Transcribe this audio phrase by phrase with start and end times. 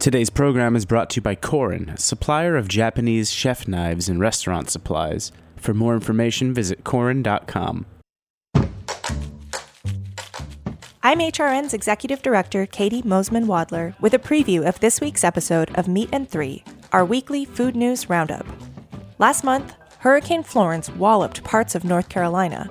[0.00, 4.70] Today's program is brought to you by Korin, supplier of Japanese chef knives and restaurant
[4.70, 5.30] supplies.
[5.56, 7.84] For more information, visit korin.com.
[11.02, 15.86] I'm HRN's Executive Director, Katie Mosman Wadler, with a preview of this week's episode of
[15.86, 18.46] Meat and Three, our weekly food news roundup.
[19.18, 22.70] Last month, Hurricane Florence walloped parts of North Carolina.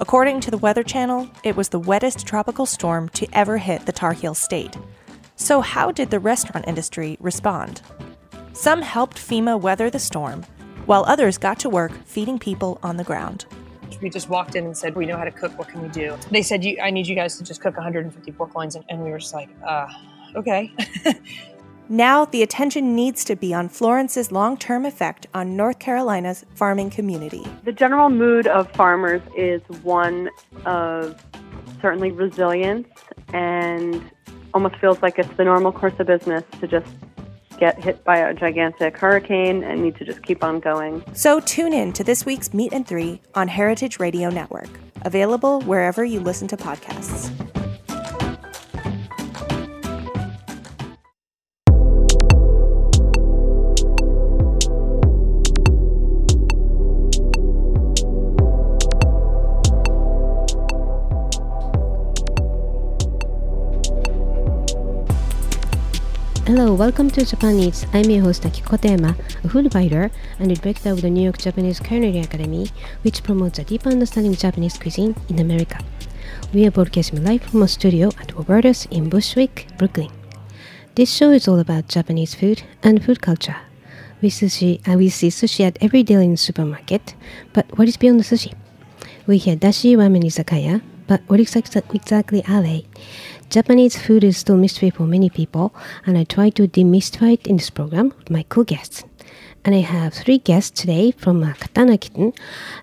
[0.00, 3.92] According to the Weather Channel, it was the wettest tropical storm to ever hit the
[3.92, 4.76] Tar Heel state.
[5.36, 7.82] So, how did the restaurant industry respond?
[8.52, 10.44] Some helped FEMA weather the storm,
[10.86, 13.44] while others got to work feeding people on the ground.
[14.00, 15.58] We just walked in and said, We know how to cook.
[15.58, 16.16] What can we do?
[16.30, 18.76] They said, I need you guys to just cook 150 pork loins.
[18.88, 19.92] And we were just like, uh,
[20.36, 20.72] okay.
[21.88, 26.90] now, the attention needs to be on Florence's long term effect on North Carolina's farming
[26.90, 27.44] community.
[27.64, 30.30] The general mood of farmers is one
[30.64, 31.20] of
[31.80, 32.88] certainly resilience
[33.32, 34.10] and
[34.54, 36.88] almost feels like it's the normal course of business to just
[37.58, 41.04] get hit by a gigantic hurricane and need to just keep on going.
[41.12, 44.70] So tune in to this week's Meat and Three on Heritage Radio Network,
[45.02, 47.53] available wherever you listen to podcasts.
[66.46, 67.86] Hello, welcome to Japan Eats.
[67.94, 71.80] I'm your host Akiko Katayama, a food writer and director of the New York Japanese
[71.80, 72.68] Culinary Academy,
[73.00, 75.78] which promotes a deeper understanding of Japanese cuisine in America.
[76.52, 80.10] We are broadcasting live from a studio at Roberta's in Bushwick, Brooklyn.
[80.96, 83.56] This show is all about Japanese food and food culture.
[84.20, 87.14] We, sushi, uh, we see sushi at every deli in the supermarket,
[87.54, 88.52] but what is beyond the sushi?
[89.26, 92.86] We hear dashi ramen izakaya, but what exactly are they?
[93.50, 95.74] Japanese food is still a mystery for many people,
[96.06, 99.04] and I try to demystify it in this program with my cool guests.
[99.64, 102.32] And I have three guests today from uh, Katana Kitten,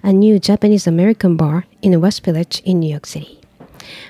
[0.01, 3.39] a new Japanese American bar in the West Village in New York City.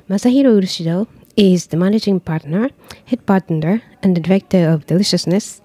[0.09, 2.69] Masahiro Urushido is the managing partner,
[3.06, 5.62] head bartender, and the director of Deliciousness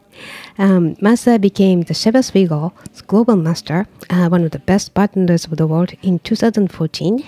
[0.59, 5.67] um, Masa became the Regal's global master, uh, one of the best bartenders of the
[5.67, 7.25] world in 2014,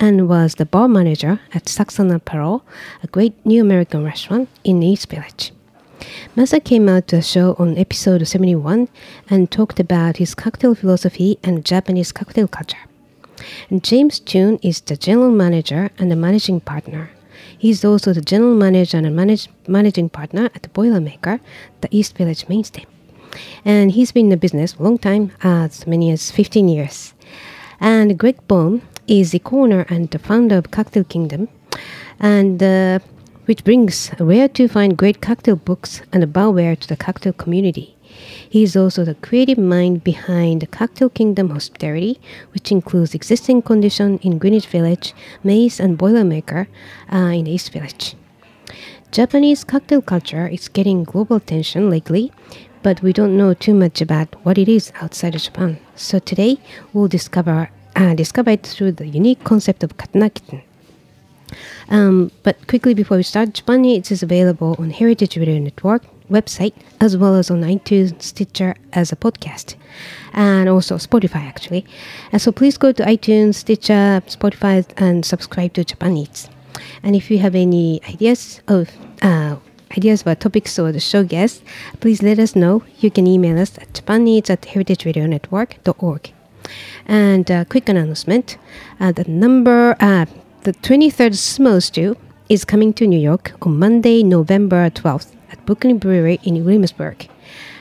[0.00, 2.62] and was the bar manager at Saxon + Parole,
[3.02, 5.52] a great new American restaurant in East Village.
[6.36, 8.88] Masa came out to a show on episode 71
[9.30, 12.84] and talked about his cocktail philosophy and Japanese cocktail culture.
[13.80, 17.10] James Tune is the general manager and the managing partner.
[17.58, 21.40] He's also the general manager and manage, managing partner at the Boilermaker,
[21.80, 22.84] the East Village mainstay.
[23.64, 27.14] And he's been in the business a long time, as many as 15 years.
[27.80, 31.48] And Greg Boehm is the owner and the founder of Cocktail Kingdom,
[32.18, 32.98] and uh,
[33.46, 37.95] which brings rare to find great cocktail books and barware to the cocktail community.
[38.48, 42.20] He is also the creative mind behind the Cocktail Kingdom Hospitality,
[42.52, 46.66] which includes existing condition in Greenwich Village, Mace, and Boilermaker
[47.12, 48.14] uh, in East Village.
[49.12, 52.32] Japanese cocktail culture is getting global attention lately,
[52.82, 55.78] but we don't know too much about what it is outside of Japan.
[55.94, 56.58] So today
[56.92, 60.62] we'll discover uh, discover it through the unique concept of katana kitten.
[61.88, 67.16] Um, but quickly before we start, Japan is available on Heritage Radio Network website as
[67.16, 69.76] well as on iTunes, Stitcher as a podcast,
[70.32, 71.84] and also Spotify actually.
[72.32, 76.48] And so please go to iTunes, Stitcher, Spotify, and subscribe to Japan Eats.
[77.02, 78.90] And if you have any ideas of
[79.22, 79.56] uh,
[79.96, 81.62] ideas about topics or the show guests,
[82.00, 82.82] please let us know.
[82.98, 86.32] You can email us at japaneats at heritageradionetwork.org.
[87.06, 88.58] And uh, quick announcement:
[88.98, 90.26] uh, the number, uh,
[90.62, 92.16] the 23rd Sumo Stew
[92.48, 95.35] is coming to New York on Monday, November 12th
[95.66, 97.28] Brooklyn Brewery in Williamsburg.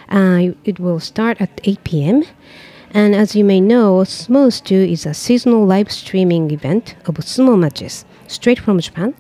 [0.09, 2.23] Uh, it will start at 8 p.m.
[2.91, 7.57] And as you may know, Sumo Stew is a seasonal live streaming event of sumo
[7.57, 9.13] matches straight from Japan,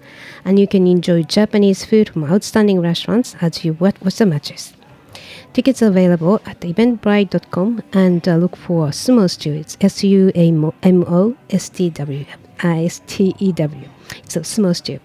[0.43, 4.73] and you can enjoy Japanese food from outstanding restaurants as you watch the matches.
[5.53, 9.53] Tickets are available at eventbrite.com and uh, look for Sumo Stew.
[9.53, 12.25] It's S U M O S T W
[12.61, 13.89] S T E W.
[14.23, 14.99] It's a Sumo Stew.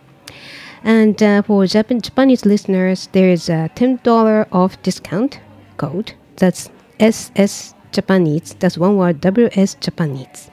[0.82, 5.40] And uh, for Japan Japanese listeners, there is a $10 off discount
[5.76, 6.14] code.
[6.36, 8.54] That's SS Japanese.
[8.58, 10.50] That's one word, WS Japanese.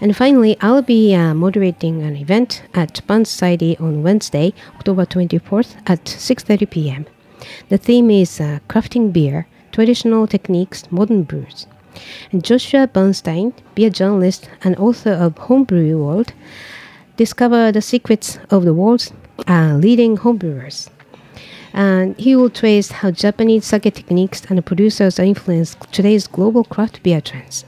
[0.00, 5.76] And finally, I'll be uh, moderating an event at Japan Society on Wednesday, October 24th
[5.86, 7.06] at 6.30 p.m.
[7.68, 11.66] The theme is uh, crafting beer, traditional techniques, modern brews.
[12.30, 16.32] And Joshua Bernstein, beer journalist and author of Homebrew World,
[17.16, 19.12] discover the secrets of the world's
[19.46, 20.88] uh, leading homebrewers.
[21.72, 27.20] And he will trace how Japanese sake techniques and producers influence today's global craft beer
[27.20, 27.64] trends.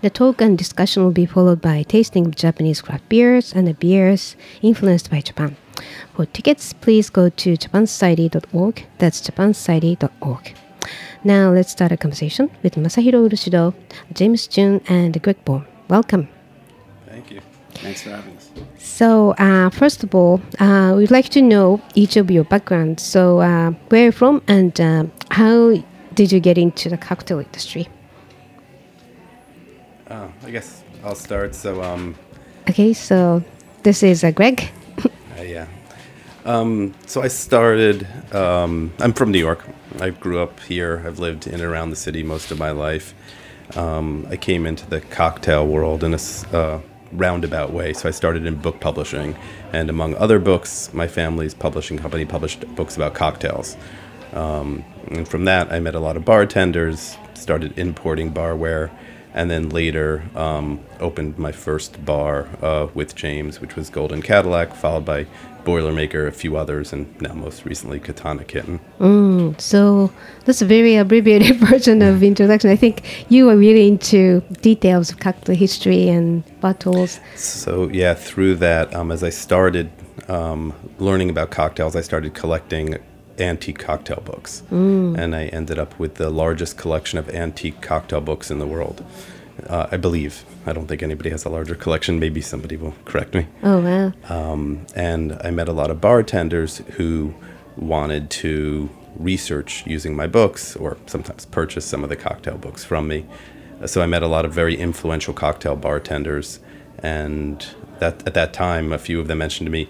[0.00, 3.74] The talk and discussion will be followed by tasting of Japanese craft beers and the
[3.74, 5.56] beers influenced by Japan.
[6.14, 8.86] For tickets, please go to japansociety.org.
[8.98, 10.54] That's japansociety.org.
[11.24, 13.74] Now let's start a conversation with Masahiro Urushido,
[14.12, 15.66] James Tune, and Greg Boehm.
[15.88, 16.28] Welcome.
[17.06, 17.40] Thank you.
[17.72, 18.33] Thanks for having us.
[18.94, 23.00] So, uh, first of all, uh, we'd like to know each of your background.
[23.00, 25.82] So, uh, where from and uh, how
[26.14, 27.88] did you get into the cocktail industry?
[30.08, 31.56] Oh, I guess I'll start.
[31.56, 32.14] So, um,
[32.70, 33.42] Okay, so
[33.82, 34.70] this is uh, Greg.
[35.04, 35.66] uh, yeah.
[36.44, 38.06] Um, so I started.
[38.32, 39.66] Um, I'm from New York.
[39.98, 41.02] I grew up here.
[41.04, 43.12] I've lived in and around the city most of my life.
[43.74, 46.20] Um, I came into the cocktail world in a
[46.52, 46.80] uh,
[47.18, 47.92] roundabout way.
[47.92, 49.36] So I started in book publishing,
[49.72, 53.76] and among other books, my family's publishing company published books about cocktails.
[54.32, 58.90] Um, and from that, I met a lot of bartenders, started importing barware,
[59.34, 64.74] and then later um, opened my first bar uh, with James, which was Golden Cadillac,
[64.74, 65.26] followed by
[65.64, 68.80] Boilermaker, a few others, and now most recently Katana Kitten.
[69.00, 70.12] Mm, so
[70.44, 72.70] that's a very abbreviated version of introduction.
[72.70, 77.18] I think you are really into details of cocktail history and bottles.
[77.34, 79.90] So yeah, through that, um, as I started
[80.28, 82.98] um, learning about cocktails, I started collecting
[83.38, 88.50] antique cocktail books, and I ended up with the largest collection of antique cocktail books
[88.50, 89.04] in the world.
[89.68, 90.44] Uh, I believe.
[90.66, 92.18] I don't think anybody has a larger collection.
[92.18, 93.46] Maybe somebody will correct me.
[93.62, 94.12] Oh wow!
[94.28, 97.34] Um, and I met a lot of bartenders who
[97.76, 103.06] wanted to research using my books or sometimes purchase some of the cocktail books from
[103.06, 103.26] me.
[103.86, 106.58] So I met a lot of very influential cocktail bartenders,
[106.98, 107.64] and
[108.00, 109.88] that at that time, a few of them mentioned to me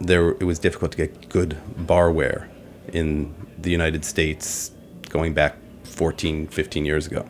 [0.00, 2.48] there it was difficult to get good barware
[2.92, 4.70] in the United States
[5.08, 7.28] going back 14, 15 years ago.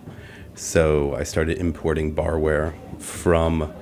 [0.55, 3.73] So I started importing barware from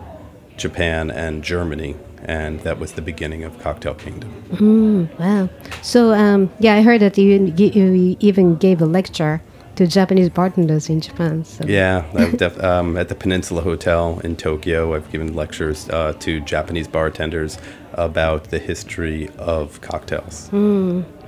[0.57, 5.09] Japan and Germany, and that was the beginning of Cocktail Kingdom.
[5.19, 5.49] Wow.
[5.83, 9.43] So um, yeah, I heard that you, you even gave a lecture
[9.77, 11.45] to Japanese bartenders in Japan.
[11.45, 11.65] So.
[11.65, 16.41] Yeah, I've def- um, at the Peninsula Hotel in Tokyo, I've given lectures uh, to
[16.41, 17.59] Japanese bartenders
[17.93, 20.49] about the history of cocktails.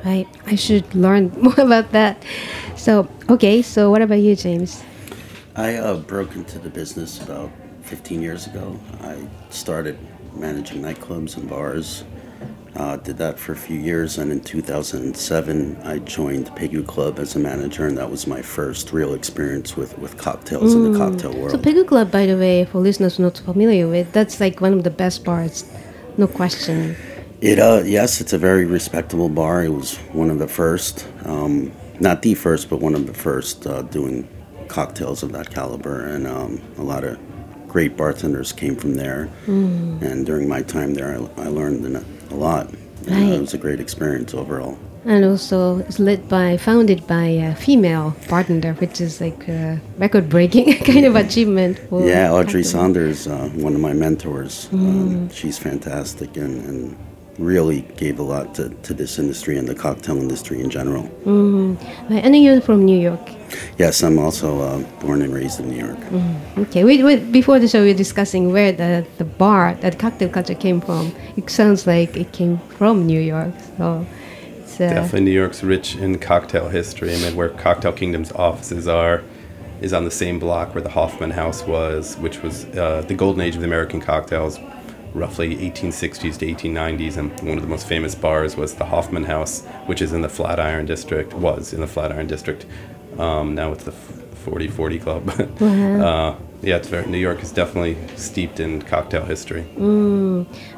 [0.04, 0.26] Right.
[0.46, 2.22] I should learn more about that.
[2.76, 3.62] So okay.
[3.62, 4.82] So what about you, James?
[5.56, 7.50] I uh, broke into the business about
[7.82, 8.78] 15 years ago.
[9.02, 9.18] I
[9.50, 9.98] started
[10.34, 12.04] managing nightclubs and bars.
[12.76, 17.34] Uh, did that for a few years, and in 2007, I joined Pegu Club as
[17.34, 21.34] a manager, and that was my first real experience with, with cocktails in the cocktail
[21.36, 21.50] world.
[21.50, 24.84] So Pegu Club, by the way, for listeners not familiar with, that's like one of
[24.84, 25.64] the best bars,
[26.16, 26.94] no question.
[27.40, 29.64] It uh yes, it's a very respectable bar.
[29.64, 33.66] It was one of the first, um, not the first, but one of the first
[33.66, 34.28] uh, doing
[34.68, 37.18] cocktails of that caliber, and um, a lot of
[37.66, 39.30] great bartenders came from there.
[39.46, 41.84] And during my time there, I, I learned
[42.30, 42.68] a lot.
[42.68, 43.32] And, uh, Right.
[43.32, 44.76] it was a great experience overall.
[45.06, 50.74] And also, it's led by, founded by a female bartender, which is like a record-breaking
[50.84, 51.80] kind of achievement.
[51.90, 52.62] Yeah, Audrey.
[52.62, 54.68] Saunders, uh, one of my mentors.
[54.72, 56.96] Um, she's fantastic and, and
[57.40, 61.04] really gave a lot to, to this industry and the cocktail industry in general.
[61.24, 63.30] Right, and you're from New York.
[63.78, 65.98] Yes, I'm also uh, born and raised in New York.
[66.58, 70.28] Okay, we, we, before the show, we were discussing where the, the bar, that cocktail
[70.28, 71.12] culture came from.
[71.36, 73.54] It sounds like it came from New York.
[73.78, 74.06] So
[74.58, 77.14] it's, uh, Definitely, New York's rich in cocktail history.
[77.14, 79.22] I mean, where Cocktail Kingdom's offices are
[79.80, 83.40] is on the same block where the Hoffman House was, which was uh, the golden
[83.40, 84.58] age of the American cocktails,
[85.14, 87.16] roughly 1860s to 1890s.
[87.16, 90.28] And one of the most famous bars was the Hoffman House, which is in the
[90.28, 92.66] Flatiron District, was in the Flatiron District.
[93.18, 95.28] Um, now it's the 40 40 Club.
[95.60, 99.62] uh, yeah, it's very, New York is definitely steeped in cocktail history.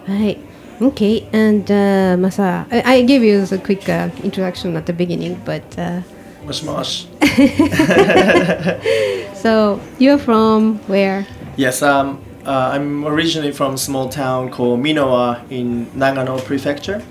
[0.08, 0.38] Right.
[0.80, 1.28] Okay.
[1.32, 5.78] And uh, Masa, I, I gave you a quick uh, introduction at the beginning, but
[5.78, 6.02] uh,
[6.44, 7.04] Mosh mosh.
[9.34, 11.24] so you're from where?
[11.56, 17.02] Yes, um, uh, I'm originally from a small town called Minowa in Nagano Prefecture,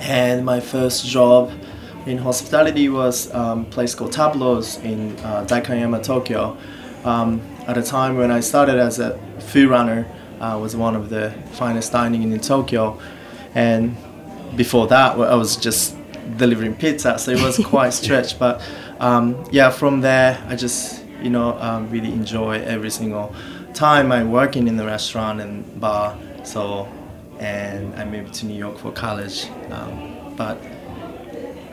[0.00, 1.52] and my first job
[2.06, 6.56] in hospitality was um, a place called Tableaux in uh, Daikanyama, Tokyo.
[7.04, 10.06] Um, at a time when I started as a food runner,
[10.40, 12.98] uh, was one of the finest dining in Tokyo,
[13.54, 13.96] and
[14.56, 15.96] before that, I was just
[16.36, 18.38] delivering pizza, so it was quite stretched.
[18.38, 18.62] But
[18.98, 23.34] um, yeah, from there, I just you know um, really enjoy every single
[23.80, 26.14] time I working in the restaurant and bar.
[26.44, 26.86] So,
[27.38, 30.58] and I moved to New York for college, um, but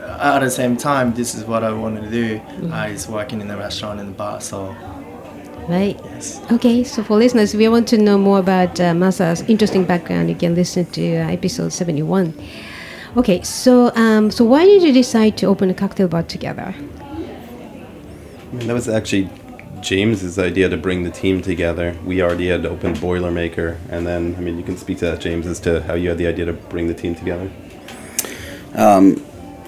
[0.00, 2.40] at the same time, this is what I wanted to do.
[2.72, 4.40] I was working in the restaurant and the bar.
[4.40, 4.74] So
[5.68, 6.00] Right.
[6.04, 6.40] yes.
[6.50, 10.30] Okay, so for listeners, if you want to know more about uh, Masa's interesting background,
[10.30, 12.32] you can listen to uh, episode 71.
[13.18, 16.74] Okay, so um, so why did you decide to open a cocktail bar together?
[16.74, 19.28] I mean, that was actually
[19.80, 21.96] James's idea to bring the team together.
[22.04, 25.46] We already had opened Boilermaker, and then I mean, you can speak to that, James,
[25.46, 27.50] as to how you had the idea to bring the team together.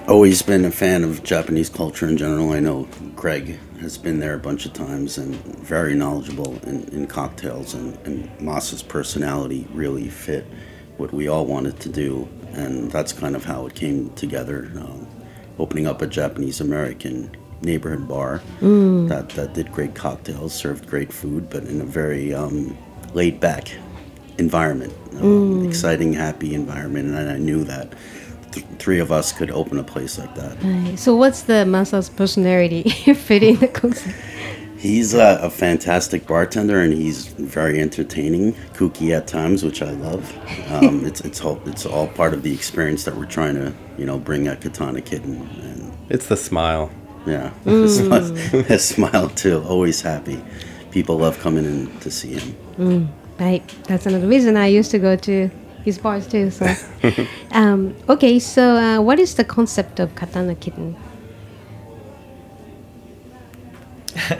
[0.07, 2.51] always been a fan of Japanese culture in general.
[2.51, 7.07] I know Greg has been there a bunch of times and very knowledgeable in, in
[7.07, 10.45] cocktails, and, and Masa's personality really fit
[10.97, 14.71] what we all wanted to do, and that's kind of how it came together.
[14.75, 15.07] Um,
[15.57, 21.49] opening up a Japanese American neighborhood bar that, that did great cocktails, served great food,
[21.49, 22.77] but in a very um,
[23.13, 23.71] laid back
[24.37, 27.93] environment, um, exciting, happy environment, and I knew that
[28.51, 30.57] th- three of us could open a place like that.
[30.63, 30.97] Right.
[30.97, 34.15] So what's the Masa's personality fitting the concept?
[34.77, 40.33] He's a, a fantastic bartender, and he's very entertaining, kooky at times, which I love.
[40.71, 44.07] Um, it's it's all it's all part of the experience that we're trying to you
[44.07, 46.89] know bring at Katana Kitten, and It's the smile.
[47.25, 48.23] Yeah, his, smile,
[48.65, 50.43] his smile too, always happy.
[50.91, 53.09] People love coming in to see him.
[53.39, 53.67] Right.
[53.85, 55.49] That's another reason I used to go to
[55.83, 56.51] his bars too.
[56.51, 56.73] So,
[57.51, 58.39] um, okay.
[58.39, 60.95] So, uh, what is the concept of Katana Kitten?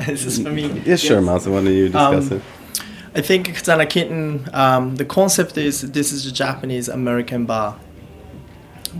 [0.06, 0.82] this is for me.
[0.86, 1.48] Yeah, sure, Masa.
[1.52, 2.44] Why don't you discuss Um, it?
[3.14, 7.78] I think Katana Kitten, um, the concept is this is a Japanese American bar,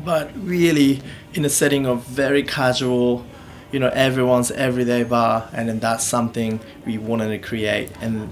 [0.04, 1.02] but really
[1.34, 3.26] in a setting of very casual,
[3.72, 8.32] you know, everyone's everyday bar, and then that's something we wanted to create, and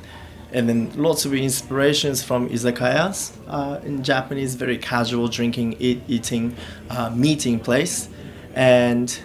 [0.51, 6.55] and then lots of inspirations from izakayas uh, in Japanese, very casual drinking, eat, eating,
[6.89, 8.09] uh, meeting place,
[8.55, 9.19] and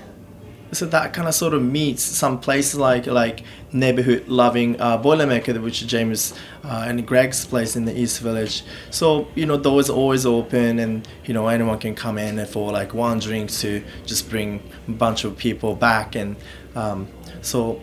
[0.72, 3.42] so that kind of sort of meets some places like like
[3.72, 8.64] neighborhood loving uh, Boilermaker, which James uh, and Greg's place in the East Village.
[8.90, 12.94] So you know doors always open, and you know anyone can come in for like
[12.94, 16.36] one drink to just bring a bunch of people back, and
[16.74, 17.08] um,
[17.42, 17.80] so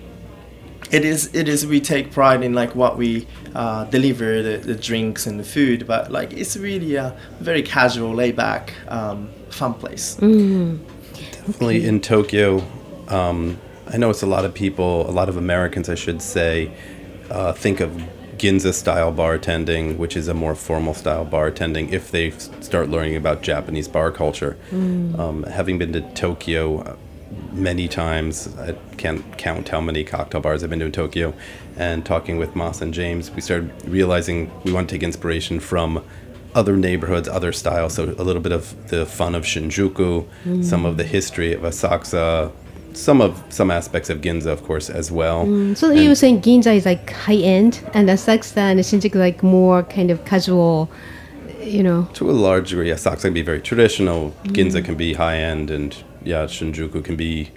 [0.92, 4.76] it is it is we take pride in like what we uh, deliver the, the
[4.76, 9.74] drinks and the food, but like it's really a very casual, laid back, um, fun
[9.74, 10.18] place.
[11.48, 12.64] Definitely in Tokyo,
[13.08, 16.72] um, I know it's a lot of people, a lot of Americans, I should say,
[17.32, 17.92] uh, think of
[18.38, 23.42] Ginza style bartending, which is a more formal style bartending, if they start learning about
[23.42, 24.56] Japanese bar culture.
[24.72, 26.96] Um, having been to Tokyo uh,
[27.52, 31.34] many times, I can't count how many cocktail bars I've been to in Tokyo,
[31.76, 36.04] and talking with Moss and James, we started realizing we want to take inspiration from
[36.54, 37.94] other neighborhoods, other styles.
[37.94, 40.64] So a little bit of the fun of Shinjuku, mm.
[40.64, 42.52] some of the history of Asakusa,
[42.94, 45.46] some of some aspects of Ginza, of course, as well.
[45.46, 45.78] Mm.
[45.78, 49.84] So you were saying Ginza is like high end, and Asakusa and Shinjuku like more
[49.84, 50.90] kind of casual,
[51.62, 52.08] you know.
[52.14, 54.32] To a large degree, Asakusa can be very traditional.
[54.44, 54.52] Mm.
[54.52, 57.52] Ginza can be high end, and yeah, Shinjuku can be,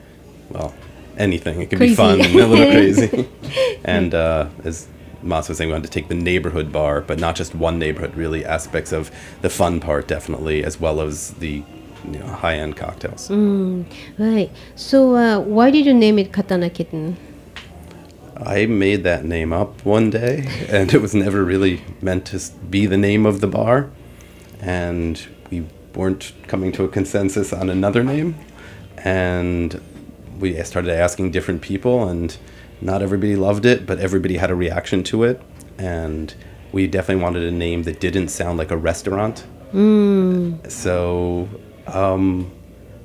[0.50, 0.74] well,
[1.18, 1.60] anything.
[1.60, 1.92] It can Crazy.
[1.92, 3.28] be fun and a little crazy.
[3.84, 4.88] and uh, as
[5.24, 8.14] Mas was saying, we wanted to take the neighborhood bar, but not just one neighborhood.
[8.14, 11.62] Really, aspects of the fun part, definitely, as well as the
[12.10, 13.30] you know, high end cocktails.
[14.18, 14.50] Right.
[14.76, 17.16] So uh, why did you name it Katana Kitten?
[18.36, 22.86] I made that name up one day, and it was never really meant to be
[22.86, 23.90] the name of the bar.
[24.60, 28.34] And we weren't coming to a consensus on another name.
[28.98, 29.80] And
[30.38, 32.36] we started asking different people, and
[32.84, 35.42] not everybody loved it, but everybody had a reaction to it.
[35.78, 36.32] And
[36.70, 39.44] we definitely wanted a name that didn't sound like a restaurant.
[40.68, 41.48] So,
[41.88, 42.52] um,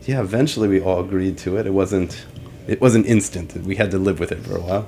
[0.05, 1.65] yeah, eventually we all agreed to it.
[1.65, 2.25] It wasn't.
[2.67, 3.53] It wasn't instant.
[3.63, 4.87] We had to live with it for a while.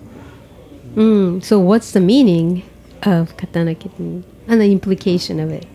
[1.41, 2.63] So what's the meaning
[3.01, 5.65] of Katana Kitten and the implication of it?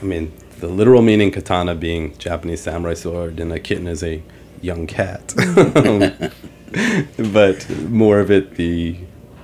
[0.00, 4.22] I mean, the literal meaning katana being Japanese samurai sword, and a kitten is a
[4.62, 5.34] young cat.
[7.32, 8.96] but more of it, the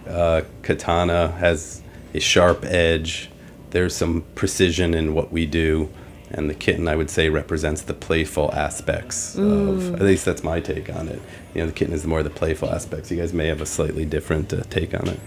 [0.06, 1.83] uh, katana has
[2.14, 3.30] a sharp edge.
[3.71, 5.90] There's some precision in what we do,
[6.30, 9.95] and the kitten, I would say, represents the playful aspects of.
[9.95, 11.21] At least that's my take on it.
[11.54, 13.11] You know, the kitten is more the playful aspects.
[13.11, 15.21] You guys may have a slightly different uh, take on it.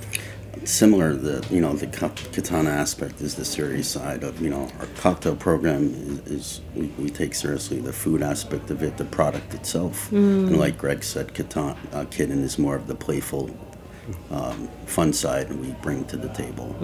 [0.65, 4.69] Similar, the you know the ka- katana aspect is the serious side of you know
[4.79, 9.05] our cocktail program is, is we, we take seriously the food aspect of it, the
[9.05, 13.49] product itself, and like Greg said, katana uh, kitten is more of the playful,
[14.31, 16.75] um, fun side and we bring to the table.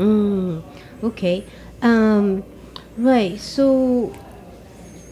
[1.03, 1.43] Okay.
[1.81, 2.43] Um,
[2.97, 3.39] right.
[3.39, 4.13] So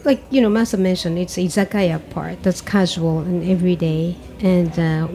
[0.04, 4.16] like you know, Masa mentioned, it's izakaya part that's casual and everyday.
[4.40, 5.08] And uh,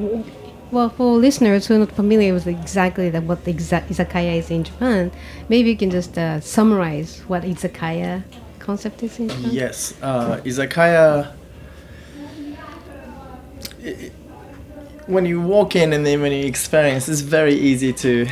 [0.72, 4.64] well, for listeners who are not familiar with exactly the, what exa- izakaya is in
[4.64, 5.12] Japan,
[5.50, 8.24] maybe you can just uh, summarize what izakaya
[8.60, 9.52] concept is in Japan.
[9.52, 11.32] Yes, uh, izakaya.
[13.84, 14.12] i- i-
[15.08, 18.28] When you walk in and then when you experience, it's very easy to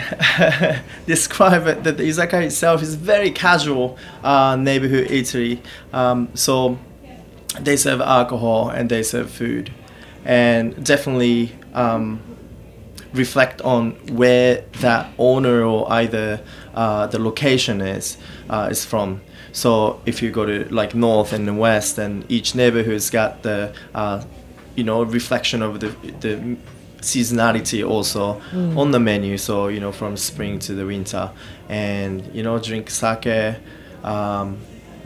[1.08, 1.84] describe it.
[1.84, 5.58] That the izakaya itself is very casual uh, neighborhood eatery.
[5.92, 6.78] Um, so
[7.60, 9.72] they serve alcohol and they serve food,
[10.24, 12.20] and definitely um,
[13.14, 16.42] reflect on where that owner or either
[16.74, 18.18] uh, the location is
[18.50, 19.22] uh, is from.
[19.52, 23.74] So if you go to like north and the west, then each neighborhood's got the
[23.96, 24.24] uh,
[24.76, 26.58] you know reflection of the the
[27.02, 28.42] seasonality also
[28.78, 29.38] on the menu.
[29.38, 31.32] So you know from spring to the winter,
[31.70, 33.56] and you know drink sake.
[34.04, 34.60] Um,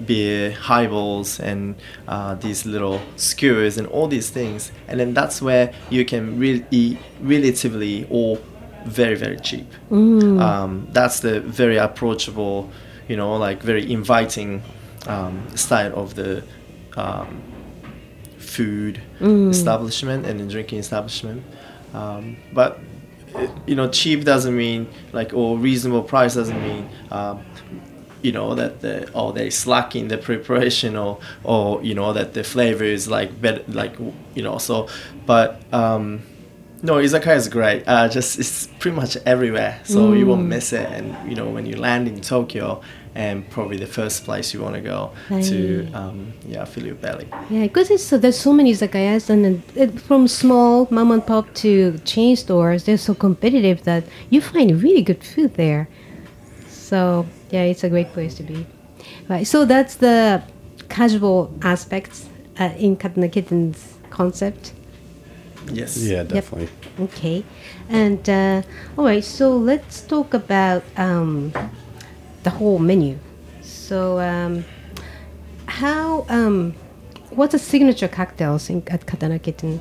[0.05, 1.75] beer, highballs, and
[2.08, 4.72] uh, these little skewers, and all these things.
[4.88, 8.39] And then that's where you can really eat relatively or
[8.86, 9.67] very, very cheap.
[10.39, 12.70] Um, that's the very approachable,
[13.08, 14.62] you know, like very inviting
[15.08, 16.43] um, style of the
[16.98, 17.41] um,
[18.38, 19.01] food
[19.50, 21.43] establishment and the drinking establishment.
[21.93, 22.79] Um, but
[23.65, 27.46] you know, cheap doesn't mean like or reasonable price doesn't mean um,
[28.22, 32.34] you know that the or they slack in the preparation or or you know that
[32.34, 33.94] the flavor is like better like
[34.36, 34.88] you know so
[35.25, 36.22] but um
[36.84, 37.84] no izakaya is great.
[37.88, 39.80] Uh just it's pretty much everywhere.
[39.84, 40.90] So you won't miss it.
[40.92, 42.82] And you know when you land in tokyo
[43.13, 47.28] and probably the first place you want to go to um yeah fill your belly.
[47.50, 51.54] Yeah, because it's so there's so many izakayas, and it, from small mom and pop
[51.56, 55.88] to chain stores, they're so competitive that you find really good food there.
[56.91, 58.65] So yeah, it's a great place to be.
[59.29, 59.48] Right.
[59.48, 60.43] So that's the
[60.89, 62.27] casual aspects
[62.60, 64.74] uh, in Katana Kitten's concept.
[65.71, 66.67] yes Yeah, definitely.
[67.00, 67.45] Okay,
[67.88, 68.61] and uh,
[68.98, 69.24] all right.
[69.24, 71.53] So let's talk about um,
[72.44, 73.18] the whole menu.
[73.61, 74.66] So um,
[75.68, 76.74] how um,
[77.29, 79.79] what's the signature cocktails in, at Katana Kitten?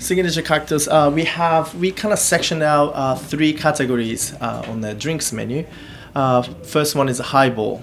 [0.00, 4.80] Signature cocktails uh, we have we kind of sectioned out uh, three categories uh, on
[4.80, 5.66] the drinks menu
[6.14, 7.82] uh, first one is a highball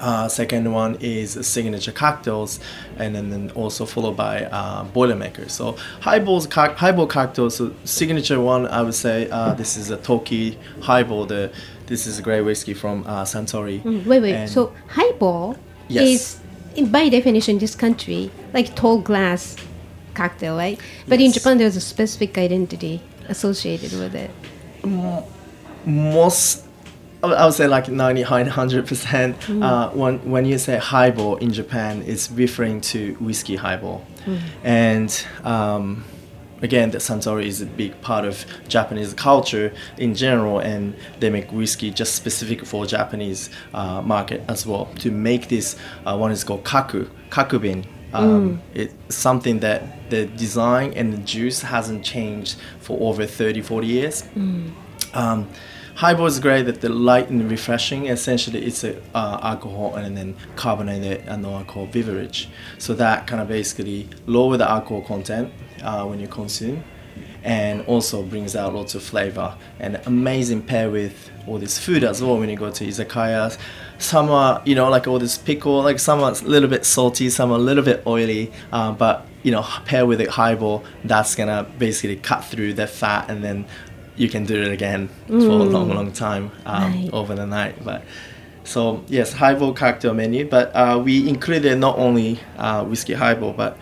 [0.00, 2.58] uh, second one is signature cocktails
[2.96, 8.40] and then, then also followed by uh, boilermaker so highballs co- highball cocktails so signature
[8.40, 11.52] one i would say uh, this is a toki highball the
[11.86, 14.34] this is a great whiskey from uh, Suntory Mm, Wait, wait.
[14.34, 15.56] And- So highball
[15.88, 16.08] Yes.
[16.08, 16.40] is,
[16.74, 19.56] in, by definition, in this country, like tall glass
[20.14, 20.78] cocktail, right?
[21.08, 24.30] But in Japan, there's a specific identity associated with it.
[25.86, 26.64] most
[27.22, 32.02] I would- say like 99 100 percent uh, when when you say highball in Japan
[32.06, 34.04] it's referring to whiskey highball.
[34.64, 35.10] And
[35.44, 36.04] um,
[36.62, 41.52] again the Suntory is a big part of Japanese culture in general and they make
[41.52, 44.86] whiskey just specific for Japanese uh, market as well.
[45.00, 50.92] To make this uh, one is called kaku kakubin um, It's something that the design
[50.94, 54.24] and the juice hasn't changed for over 30 40 years
[55.14, 55.48] um,
[55.94, 58.06] highball is great that the light and refreshing.
[58.06, 62.48] Essentially, it's a uh, alcohol and then carbonated and non-alcohol beverage.
[62.78, 66.82] So that kind of basically lower the alcohol content uh, when you consume,
[67.44, 72.22] and also brings out lots of flavor and amazing pair with all this food as
[72.22, 72.38] well.
[72.38, 73.58] When you go to izakayas,
[74.02, 77.30] some are you know like all this pickle, like some are a little bit salty,
[77.30, 81.34] some are a little bit oily, uh, but you know pair with a highball, that's
[81.34, 83.64] gonna basically cut through the fat and then
[84.16, 87.10] you can do it again for a long, long time um, Right.
[87.12, 87.82] over the night.
[87.82, 88.04] But
[88.64, 90.46] so yes, highball cocktail menu.
[90.48, 93.78] But uh, we included not only uh, whiskey highball, but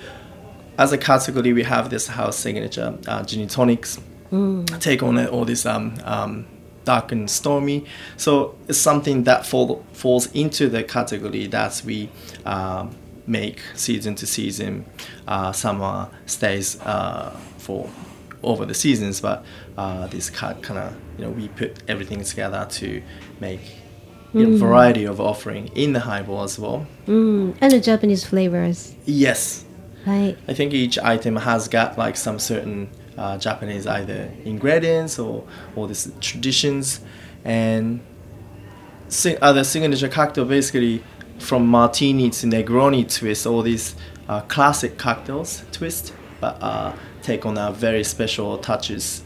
[0.79, 3.99] as a category we have this house signature uh, gin tonics.
[4.79, 6.47] Take on it, all this um, um,
[6.91, 7.85] dark and stormy.
[8.17, 12.11] So it's something that fall, falls into the category that we
[12.45, 12.85] um,
[13.27, 14.73] make season to season.
[15.29, 17.89] Uh, summer stays uh, for
[18.43, 19.45] over the seasons, but
[19.77, 23.03] uh, this kind of you know we put everything together to
[23.39, 23.61] make
[24.33, 26.87] you know, variety of offering in the highball as well.
[27.07, 29.65] Mm, and the Japanese flavors, Yes,
[30.07, 30.37] right?
[30.49, 32.89] I think each item has got like some certain
[33.21, 35.45] uh, Japanese either ingredients or
[35.77, 37.01] or these traditions,
[37.45, 38.01] and
[39.09, 41.05] si- other signature cocktail basically
[41.39, 43.95] from martini to Negroni twist, all these
[44.29, 49.23] uh, classic cocktails twist, but uh, take on our very special touches.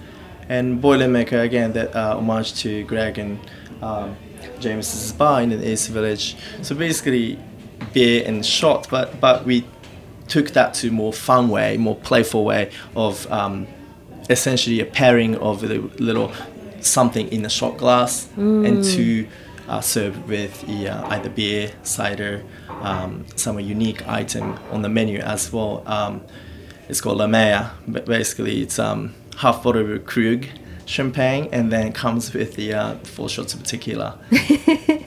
[0.49, 3.39] And Boilermaker again, that uh, homage to Greg and
[3.81, 4.17] um,
[4.61, 6.37] James's bar in the East Village.
[6.63, 7.39] So basically,
[7.93, 9.65] beer and shot, but but we
[10.29, 13.67] took that to more fun way, more playful way of um,
[14.31, 16.33] essentially a pairing of the little
[16.81, 19.27] something in a shot glass and to
[19.69, 25.19] uh, serve with the, uh, either beer, cider, um, some unique item on the menu
[25.19, 25.83] as well.
[25.87, 26.23] Um,
[26.89, 30.47] it's called La Mea, but basically it's um, half bottle of Krug
[30.85, 34.19] champagne and then comes with the uh, four shots of tequila.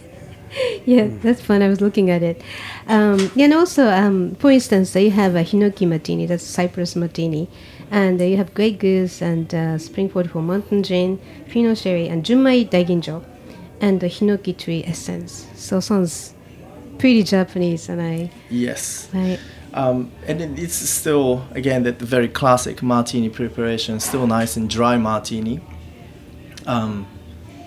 [0.85, 1.61] Yeah, that's fun.
[1.61, 2.41] I was looking at it.
[2.87, 7.49] Um, and also, um, for instance, you have a Hinoki martini, that's Cypress martini.
[7.89, 12.23] And uh, you have Grey Goose and uh, Spring 44 Mountain Gin, Fino Sherry, and
[12.23, 13.23] Junmai Daiginjo,
[13.79, 15.47] and the Hinoki tree essence.
[15.55, 16.33] So sounds
[16.97, 19.09] pretty Japanese, and I, yes.
[19.13, 19.39] I
[19.73, 24.69] Um, and it, it's still, again, that the very classic martini preparation, still nice and
[24.69, 25.61] dry martini,
[26.65, 27.05] um,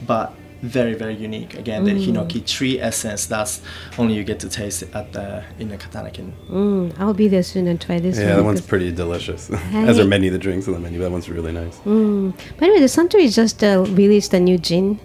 [0.06, 1.55] but very, very unique.
[1.55, 3.62] Again, the hinoki tree essence, that's
[3.99, 6.33] only you get to taste it at the in the Katana Kitten.
[6.49, 8.37] mm, I'll be there soon and try this Yeah, one.
[8.37, 9.51] that one's pretty delicious.
[9.73, 10.99] As are many of the drinks on the menu.
[10.99, 11.79] That one's really nice.
[11.81, 12.33] Mm.
[12.59, 15.01] By the way, the Suntory just uh, released a new gin,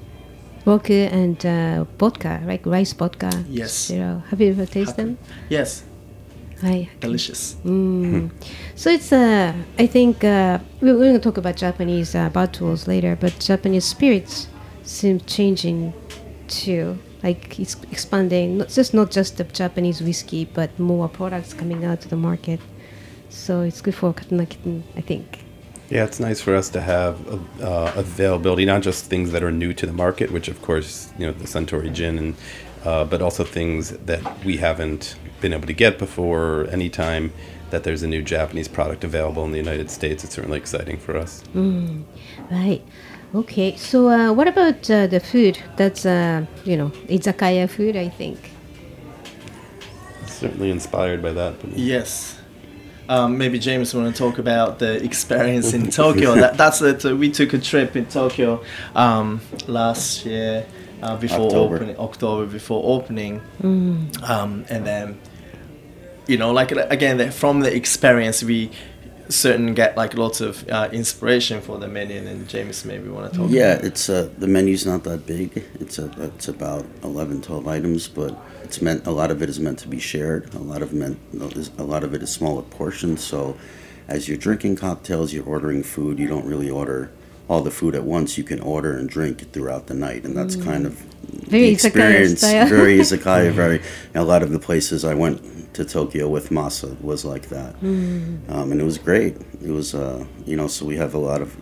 [0.65, 3.31] vodka and uh, vodka, like rice vodka.
[3.47, 3.87] Yes.
[3.87, 4.23] Zero.
[4.29, 5.17] Have you ever tasted them?
[5.49, 5.83] Yes,
[6.63, 7.55] I delicious.
[7.65, 8.29] Mm.
[8.75, 13.15] So it's uh, I think uh, we're going to talk about Japanese uh, bottles later,
[13.15, 14.47] but Japanese spirits
[14.85, 15.93] seem changing
[16.47, 16.97] too.
[17.23, 22.01] Like it's expanding, not just not just the Japanese whiskey, but more products coming out
[22.01, 22.59] to the market.
[23.29, 25.43] So it's good for Katana Kitten, I think.
[25.89, 27.19] Yeah, it's nice for us to have
[27.61, 31.25] uh, availability, not just things that are new to the market, which of course, you
[31.27, 32.35] know, the Suntory gin, and
[32.83, 36.67] uh, but also things that we haven't been able to get before.
[36.71, 37.33] Anytime
[37.71, 41.17] that there's a new Japanese product available in the United States, it's certainly exciting for
[41.17, 41.43] us.
[42.51, 42.83] Right.
[43.33, 43.75] Okay.
[43.75, 45.57] So uh, what about uh, the food?
[45.75, 48.51] That's uh, you know izakaya food, I think.
[50.27, 51.59] Certainly inspired by that.
[51.61, 52.37] But Yes.
[53.07, 56.33] Um, maybe James want to talk about the experience in Tokyo.
[56.35, 57.05] that, that's it.
[57.05, 58.63] Uh, we took a trip in Tokyo
[58.95, 60.65] um, last year
[61.03, 61.75] uh, before October.
[61.75, 65.19] opening, October before opening, um, and then
[66.27, 68.71] you know, like again, that from the experience, we
[69.29, 72.17] certain get like lots of uh, inspiration for the menu.
[72.17, 73.49] And then James maybe want to talk.
[73.49, 75.63] Yeah, about it's uh, the menu's not that big.
[75.79, 79.59] It's a, it's about 11, 12 items, but it's meant a lot of it is
[79.59, 80.53] meant to be shared.
[80.53, 81.19] A lot of meant
[81.77, 83.23] a lot of it is smaller portions.
[83.23, 83.57] So,
[84.07, 86.19] as you're drinking cocktails, you're ordering food.
[86.19, 87.11] You don't really order
[87.47, 88.37] all the food at once.
[88.37, 90.93] You can order and drink throughout the night, and that's kind of
[91.49, 92.39] Very the izakaya experience.
[92.39, 92.67] style.
[92.67, 93.51] very izakaya.
[93.63, 93.81] Very
[94.13, 98.71] a lot of the places I went to Tokyo with Masa was like that, um,
[98.71, 99.35] and it was great.
[99.63, 101.55] It was uh, you know so we have a lot of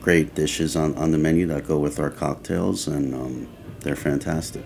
[0.00, 3.48] great dishes on, on the menu that go with our cocktails, and um,
[3.80, 4.62] they're fantastic.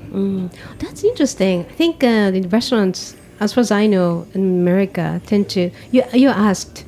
[0.78, 1.64] That's interesting.
[1.64, 6.02] I think uh, the restaurants, as far as I know, in America, tend to you
[6.12, 6.84] you're asked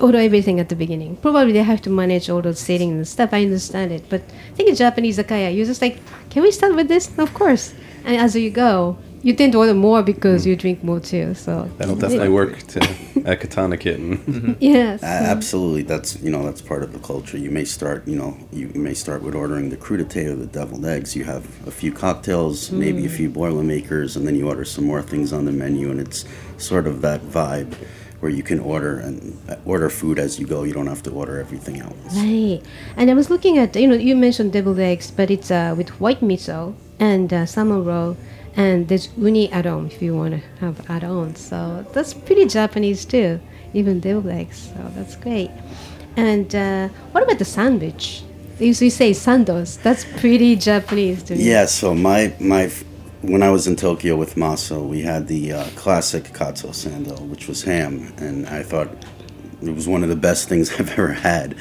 [0.00, 1.16] order everything at the beginning.
[1.16, 3.30] Probably they have to manage all those seating and stuff.
[3.32, 5.98] I understand it, but I think in Japanese izakaya, you're just like,
[6.30, 7.16] can we start with this?
[7.18, 7.74] Of course.
[8.04, 11.34] And as you go, you tend to order more because you drink more too.
[11.34, 12.80] So that'll definitely work to,
[13.24, 14.18] at Katana Kitten.
[14.26, 14.52] Mm-hmm.
[14.60, 15.02] Yes.
[15.02, 17.38] A- absolutely, that's you know that's part of the culture.
[17.38, 20.84] You may start you know you may start with ordering the crudité or the deviled
[20.84, 21.16] eggs.
[21.16, 22.78] You have a few cocktails, mm-hmm.
[22.78, 26.00] maybe a few boilermakers, and then you order some more things on the menu, and
[26.00, 26.24] it's
[26.58, 27.74] sort of that vibe
[28.20, 30.62] where you can order and uh, order food as you go.
[30.62, 32.14] You don't have to order everything else.
[32.14, 32.60] Right.
[32.96, 35.90] And I was looking at, you know, you mentioned deviled eggs, but it's uh, with
[36.00, 38.16] white miso and uh, salmon roe,
[38.56, 41.38] and there's uni add-on if you want to have add-ons.
[41.40, 43.38] So that's pretty Japanese too,
[43.74, 44.72] even deviled eggs.
[44.72, 45.50] So that's great.
[46.16, 48.22] And uh, what about the sandwich?
[48.58, 49.82] Usually say sandos.
[49.82, 51.42] That's pretty Japanese to me.
[51.42, 52.70] Yeah, so my my
[53.28, 57.48] when I was in Tokyo with Maso, we had the uh, classic katsu sando, which
[57.48, 58.88] was ham, and I thought
[59.62, 61.56] it was one of the best things I've ever had.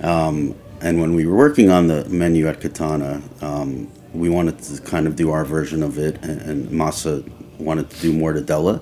[0.00, 4.80] Um, and when we were working on the menu at Katana, um, we wanted to
[4.82, 7.28] kind of do our version of it, and, and Masa
[7.58, 8.80] wanted to do mortadella,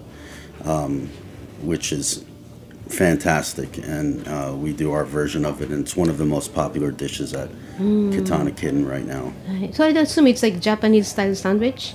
[0.64, 1.08] um,
[1.62, 2.22] which is
[2.88, 6.54] fantastic, and uh, we do our version of it, and it's one of the most
[6.54, 9.32] popular dishes at Katana Kitten right now.
[9.48, 9.74] Right.
[9.74, 11.94] So I assume it's like Japanese style sandwich.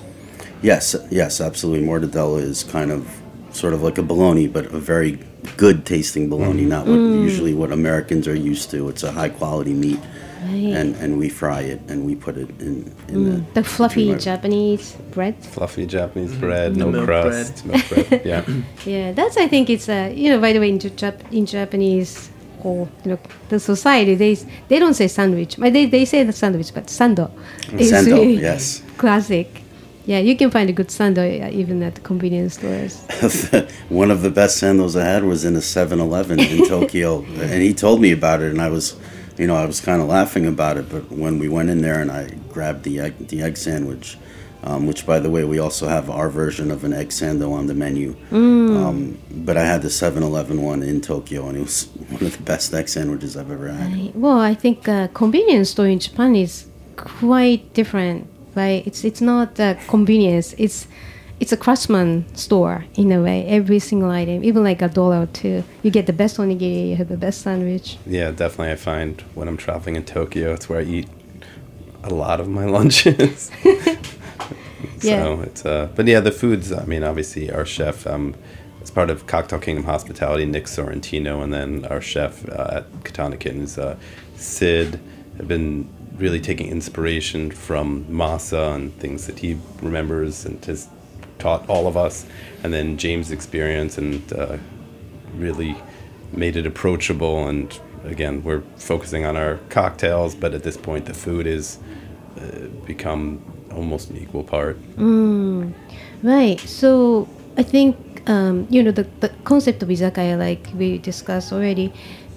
[0.62, 1.86] Yes, yes, absolutely.
[1.88, 3.10] Mortadella is kind of
[3.52, 5.19] sort of like a bologna, but a very
[5.58, 6.69] good tasting bologna, mm-hmm.
[6.69, 7.24] not what mm.
[7.24, 8.89] usually what Americans are used to.
[8.89, 10.00] It's a high quality meat,
[10.43, 10.74] Right.
[10.74, 13.54] and and we fry it and we put it in in mm.
[13.54, 15.36] the the fluffy Japanese bread.
[15.45, 16.39] Fluffy Japanese mm-hmm.
[16.39, 18.21] bread, no milk crust, milk bread.
[18.26, 18.43] Yeah.
[18.86, 22.32] Yeah, that's I think it's uh, you know by the way in, Jap- in Japanese
[22.63, 23.19] or you know
[23.50, 24.34] the society they
[24.67, 27.30] they don't say sandwich, but they, they say the sandwich, but sando
[27.74, 28.82] is Sando, yes.
[28.97, 29.61] classic.
[30.05, 33.05] Yeah, you can find a good sando uh, even at the convenience stores.
[33.89, 37.73] One of the best sandos I had was in a 7-Eleven in Tokyo, and he
[37.73, 38.95] told me about it, and I was,
[39.37, 40.89] you know, I was kind of laughing about it.
[40.89, 44.17] But when we went in there and I grabbed the egg, the egg sandwich,
[44.63, 47.67] um, which by the way we also have our version of an egg sando on
[47.67, 48.15] the menu.
[48.31, 52.43] Um, but I had the 7-Eleven one in Tokyo, and it was one of the
[52.43, 54.15] best egg sandwiches I've ever had.
[54.15, 58.85] Well, I think uh, convenience store in Japan is quite different, right?
[58.85, 60.53] It's it's not uh, convenience.
[60.57, 60.87] It's
[61.39, 63.45] it's a craftsman store in a way.
[63.47, 66.95] Every single item, even like a dollar or two, you get the best onigiri, you
[66.97, 67.97] have the best sandwich.
[68.05, 68.71] Yeah, definitely.
[68.71, 71.07] I find when I'm traveling in Tokyo, it's where I eat
[72.03, 73.51] a lot of my lunches.
[75.03, 75.23] Yeah.
[75.23, 76.71] So it's uh, but yeah, the foods.
[76.71, 78.35] I mean, obviously, our chef, um,
[78.81, 83.37] as part of Cocktail Kingdom Hospitality, Nick Sorrentino, and then our chef uh, at Katana
[83.37, 83.97] Kittens, uh,
[84.35, 84.99] Sid,
[85.37, 90.88] have been really taking inspiration from masa and things that he remembers and has
[91.39, 92.26] taught all of us,
[92.63, 94.58] and then James' experience and uh,
[95.36, 95.76] really
[96.32, 97.47] made it approachable.
[97.47, 101.80] And again, we're focusing on our cocktails, but at this point, the food is
[102.38, 103.41] uh, become
[103.74, 104.78] almost an equal part.
[106.24, 106.60] Right.
[106.60, 107.97] So I think
[108.28, 111.91] um, you know the, the concept of izakaya, like we discussed already.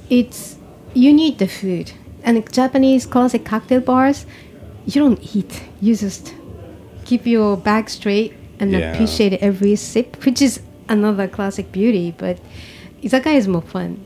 [0.08, 0.56] It's
[0.94, 1.92] you need the food,
[2.24, 4.26] and Japanese classic cocktail bars,
[4.86, 5.62] you don't eat.
[5.80, 6.34] You just
[7.04, 8.92] keep your back straight and Yeah.
[8.92, 12.14] appreciate every sip, which is another classic beauty.
[12.16, 12.38] But
[13.02, 13.98] izakaya is more fun.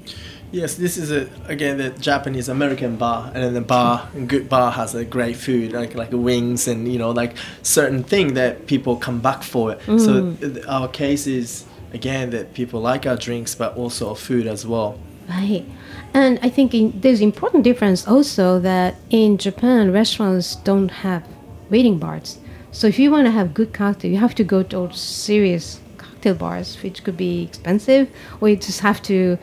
[0.50, 4.72] Yes, this is a again the Japanese American bar, and then the bar, good bar
[4.72, 8.96] has a great food like like wings and you know like certain thing that people
[8.96, 9.76] come back for.
[9.84, 10.40] So mm.
[10.40, 14.66] th- our case is again that people like our drinks, but also our food as
[14.66, 14.98] well.
[15.28, 15.66] Right.
[16.14, 21.22] And I think in, there's important difference also that in Japan restaurants don't have
[21.70, 22.38] waiting bars.
[22.70, 26.34] So if you want to have good cocktail, you have to go to serious cocktail
[26.34, 29.38] bars, which could be expensive, or you just have to.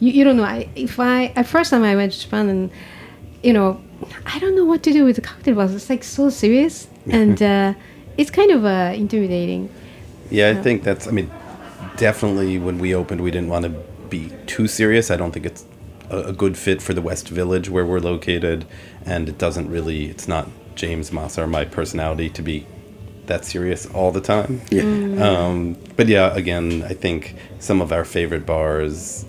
[0.00, 0.44] You, you don't know.
[0.44, 2.70] I if I at first time I went to Japan and
[3.42, 3.80] you know
[4.26, 5.74] I don't know what to do with the cocktail bars.
[5.74, 7.74] It's like so serious and uh,
[8.16, 9.70] it's kind of uh, intimidating.
[10.30, 11.08] Yeah, I think that's.
[11.08, 11.30] I mean,
[11.96, 13.70] definitely when we opened, we didn't want to
[14.08, 15.10] be too serious.
[15.10, 15.64] I don't think it's
[16.10, 18.66] a, a good fit for the West Village where we're located,
[19.04, 20.06] and it doesn't really.
[20.06, 22.66] It's not James Moss or my personality to be
[23.26, 24.60] that serious all the time.
[24.70, 24.82] Yeah.
[24.82, 29.24] Um, but yeah, again, I think some of our favorite bars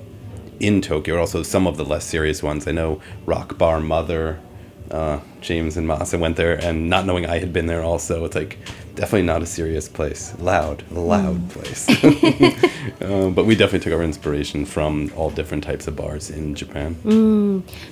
[0.60, 2.68] in Tokyo are also some of the less serious ones.
[2.68, 4.40] I know Rock Bar Mother,
[4.92, 8.36] uh, James and Masa went there, and not knowing I had been there also, it's
[8.36, 8.58] like
[8.96, 10.34] definitely not a serious place.
[10.40, 11.88] Loud, loud place.
[13.02, 16.96] um, but we definitely took our inspiration from all different types of bars in Japan.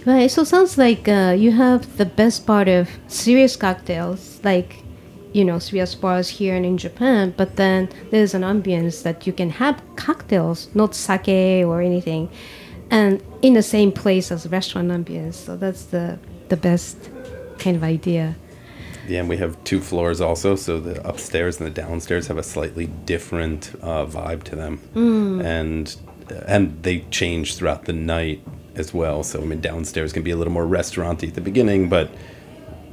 [0.06, 0.30] Right.
[0.30, 4.84] So it sounds like uh, you have the best part of serious cocktails, like
[5.34, 7.34] you know serious bars here and in Japan.
[7.38, 12.30] But then there's an ambience that you can have cocktails, not sake or anything,
[12.90, 15.36] and in the same place as restaurant ambience.
[15.36, 17.10] So that's the the best
[17.60, 18.36] kind of idea.
[19.08, 22.44] Yeah, and we have two floors also, so the upstairs and the downstairs have a
[22.44, 24.82] slightly different uh, vibe to them,
[25.42, 25.96] and
[26.46, 28.42] and they change throughout the night
[28.76, 29.24] as well.
[29.24, 32.10] So I mean, downstairs can be a little more restauranty at the beginning, but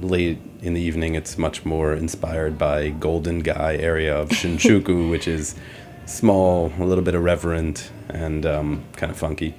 [0.00, 5.26] late in the evening, it's much more inspired by Golden Gai area of Shinjuku, which
[5.26, 5.54] is
[6.06, 9.54] small, a little bit irreverent, and um, kind of funky.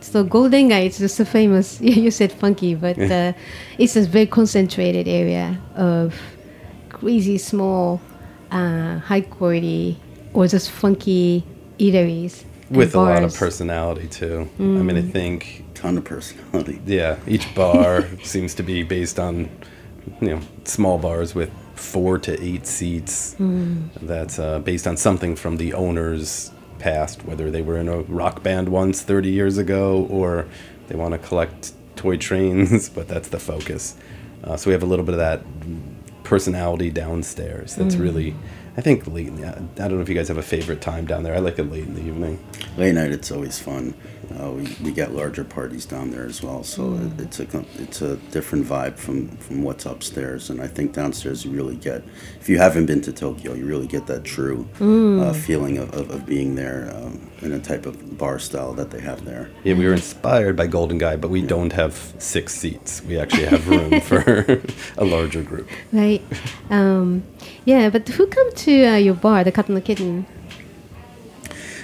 [0.00, 1.80] So Golden Gai is just a famous.
[2.02, 3.32] You said funky, but uh,
[3.78, 6.14] it's a very concentrated area of
[6.88, 8.00] crazy small,
[8.50, 9.98] uh, high quality
[10.34, 11.44] or just funky
[11.78, 14.48] eateries and With a lot of personality too.
[14.58, 16.80] I mean, I think Ton of personality.
[16.86, 19.50] Yeah, each bar seems to be based on,
[20.20, 21.50] you know, small bars with
[21.82, 23.34] four to eight seats.
[24.00, 28.42] That's uh, based on something from the owner's past, whether they were in a rock
[28.42, 30.46] band once 30 years ago or
[30.88, 33.96] they want to collect toy trains, but that's the focus.
[34.44, 35.42] Uh, so we have a little bit of that
[36.24, 37.76] personality downstairs.
[37.76, 38.34] That's really,
[38.76, 39.28] I think, late.
[39.28, 41.34] In the, I don't know if you guys have a favorite time down there.
[41.34, 42.44] I like it late in the evening.
[42.76, 43.94] Late night, it's always fun.
[44.40, 48.00] Uh, we, we get larger parties down there as well, so it, it's a it's
[48.02, 50.50] a different vibe from, from what's upstairs.
[50.50, 52.02] And I think downstairs you really get,
[52.40, 56.10] if you haven't been to Tokyo, you really get that true uh, feeling of, of,
[56.10, 59.50] of being there um, in a type of bar style that they have there.
[59.64, 63.02] Yeah, we were inspired by Golden Gai, but we don't have six seats.
[63.02, 64.20] We actually have room for
[64.98, 65.68] a larger group.
[65.92, 66.22] right?
[66.70, 67.24] Um,
[67.64, 70.26] yeah, but who come to uh, your bar, the Katana Kitten?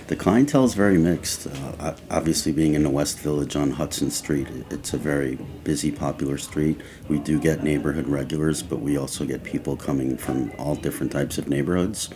[0.08, 1.46] The clientele is very mixed.
[1.46, 6.38] Uh, obviously, being in the West Village on Hudson Street, it's a very busy, popular
[6.38, 6.80] street.
[7.08, 11.36] We do get neighborhood regulars, but we also get people coming from all different types
[11.36, 12.08] of neighborhoods.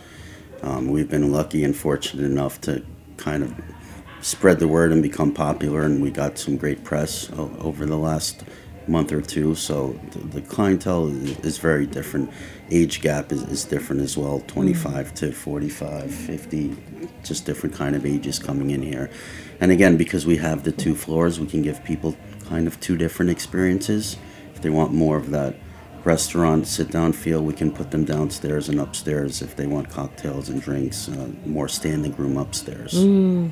[0.63, 2.83] Um, we've been lucky and fortunate enough to
[3.17, 3.53] kind of
[4.21, 8.43] spread the word and become popular, and we got some great press over the last
[8.87, 9.53] month or two.
[9.53, 11.09] So the, clientele
[11.45, 12.31] is, very different.
[12.73, 16.75] Age gap is, is different as well 25 to 45, 50,
[17.23, 19.11] just different kind of ages coming in here.
[19.61, 22.17] And again, because we have the two floors, we can give people
[22.49, 24.17] kind of two different experiences.
[24.55, 25.55] If they want more of that
[26.03, 30.49] restaurant sit down feel, we can put them downstairs and upstairs if they want cocktails
[30.49, 32.93] and drinks, uh, more standing room upstairs.
[32.93, 33.51] Mm,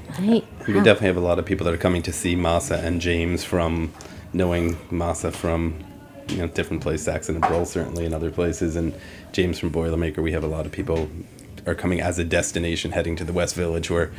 [0.67, 3.43] We definitely have a lot of people that are coming to see Masa and James
[3.43, 3.93] from
[4.33, 5.83] knowing Masa from
[6.31, 8.93] you know different places, Saxon + Parole certainly, and other places, and
[9.31, 10.17] James from Boilermaker.
[10.17, 11.09] We have a lot of people
[11.67, 14.11] are coming as a destination, heading to the West Village, where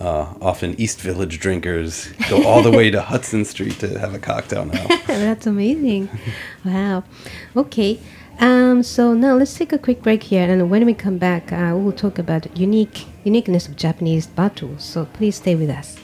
[0.00, 4.18] uh, often East Village drinkers go all the way to Hudson Street to have a
[4.18, 4.86] cocktail now.
[5.06, 6.08] That's amazing.
[6.64, 7.04] wow.
[7.56, 8.00] Okay.
[8.40, 11.72] Um, so now let's take a quick break here, and when we come back, uh,
[11.76, 14.84] we will talk about unique uniqueness of Japanese bottles.
[14.84, 16.03] So please stay with us.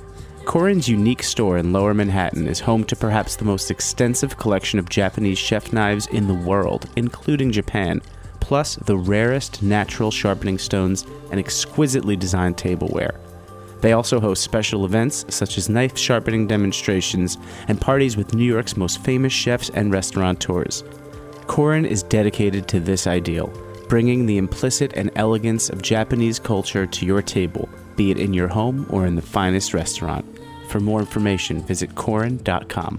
[0.45, 4.89] Korin's unique store in Lower Manhattan is home to perhaps the most extensive collection of
[4.89, 8.01] Japanese chef knives in the world, including Japan,
[8.39, 13.19] plus the rarest natural sharpening stones and exquisitely designed tableware.
[13.81, 18.75] They also host special events such as knife sharpening demonstrations and parties with New York's
[18.75, 20.83] most famous chefs and restaurateurs.
[21.47, 23.47] Korin is dedicated to this ideal,
[23.87, 27.69] bringing the implicit and elegance of Japanese culture to your table,
[28.01, 30.25] be it in your home or in the finest restaurant.
[30.69, 32.93] For more information, visit Korin.com.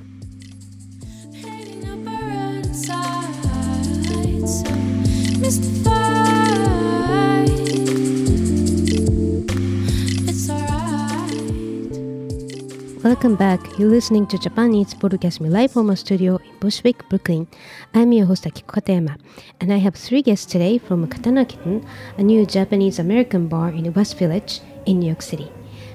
[13.03, 13.61] Welcome back.
[13.79, 17.49] You're listening to Japan Eats Podcast Me live from a studio in Bushwick, Brooklyn.
[17.93, 19.17] I'm your host Akiko Katayama,
[19.61, 21.85] and I have three guests today from Katana Kitten,
[22.19, 25.51] a new Japanese American bar in West Village in New York City.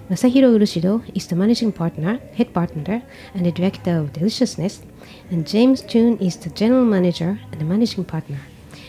[0.10, 3.02] Masahiro Urushido is the managing partner, head partner,
[3.34, 4.82] and the director of Deliciousness,
[5.30, 8.40] and James Tune is the general manager and the managing partner.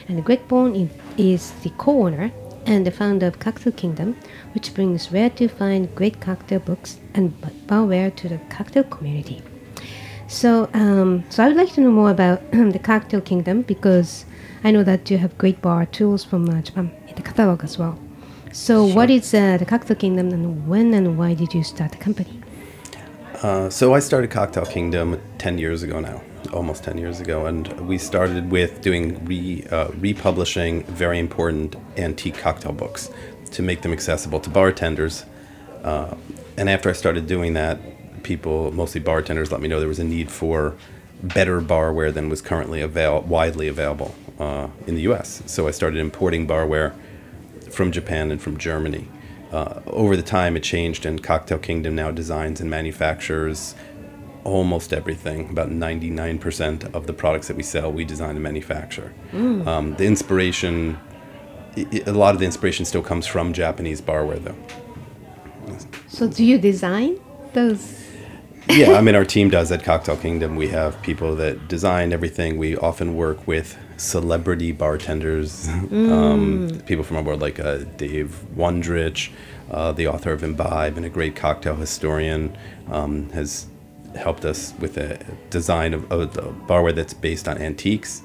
[0.06, 2.30] And Greg Boehm is the co-owner
[2.66, 4.16] and the founder of Cocktail Kingdom,
[4.54, 7.34] which brings rare to find great cocktail books and
[7.66, 9.42] barware to the cocktail community.
[10.28, 14.26] So, um, so I would like to know more about the Cocktail Kingdom because
[14.62, 17.78] I know that you have great bar tools from uh, Japan in the catalog as
[17.78, 17.98] well.
[18.52, 18.96] So, Sure.
[18.96, 22.40] what is uh, the Cocktail Kingdom, and when and why did you start the company?
[23.42, 27.68] Uh, so I started Cocktail Kingdom 10 years ago now, almost 10 years ago, and
[27.86, 33.10] we started with doing re, uh, republishing very important antique cocktail books
[33.52, 35.24] to make them accessible to bartenders.
[35.84, 36.16] Uh,
[36.56, 37.78] and after I started doing that,
[38.24, 40.74] people, mostly bartenders, let me know there was a need for
[41.22, 45.42] better barware than was currently avail- widely available uh, in the U.S.
[45.46, 46.92] So I started importing barware
[47.72, 49.08] from Japan and from Germany.
[49.52, 53.74] Uh, over the time, it changed, and Cocktail Kingdom now designs and manufactures
[54.44, 55.50] almost everything.
[55.50, 59.12] About 99% of the products that we sell, we design and manufacture.
[59.66, 60.98] Um, the inspiration,
[61.76, 64.56] a lot of the inspiration still comes from Japanese barware, though.
[66.08, 67.20] So, do you design
[67.52, 68.04] those?
[68.68, 70.56] yeah, I mean, our team does at Cocktail Kingdom.
[70.56, 72.58] We have people that design everything.
[72.58, 79.30] We often work with celebrity bartenders, um, people from our world, like uh, Dave Wondrich,
[79.70, 82.56] uh, the author of Imbibe and a great cocktail historian,
[82.90, 83.66] um, has
[84.16, 85.18] helped us with a
[85.50, 88.22] design of, of a barware that's based on antiques.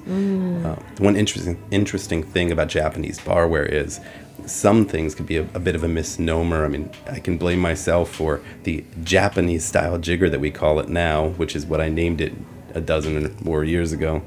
[0.64, 4.00] Uh, one interesting interesting thing about Japanese barware is
[4.46, 6.64] some things could be a, a bit of a misnomer.
[6.64, 10.88] I mean, I can blame myself for the Japanese style jigger that we call it
[10.88, 12.32] now, which is what I named it
[12.74, 14.22] a dozen or more years ago.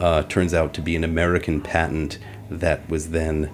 [0.00, 2.18] Uh, turns out to be an American patent
[2.50, 3.50] that was then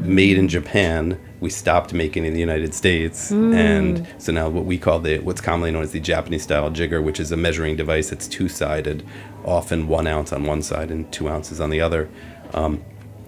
[0.00, 1.18] made in Japan.
[1.40, 5.40] We stopped making in the United States, and so now what we call the what's
[5.40, 9.06] commonly known as the Japanese style jigger, which is a measuring device that's two sided,
[9.44, 12.08] often one ounce on one side and two ounces on the other,
[12.54, 12.82] um,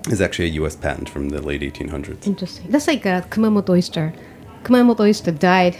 [0.09, 0.75] is actually a U.S.
[0.75, 2.27] patent from the late 1800s.
[2.27, 2.69] Interesting.
[2.71, 4.13] That's like a Kumamoto oyster.
[4.65, 5.77] Kumamoto oyster died,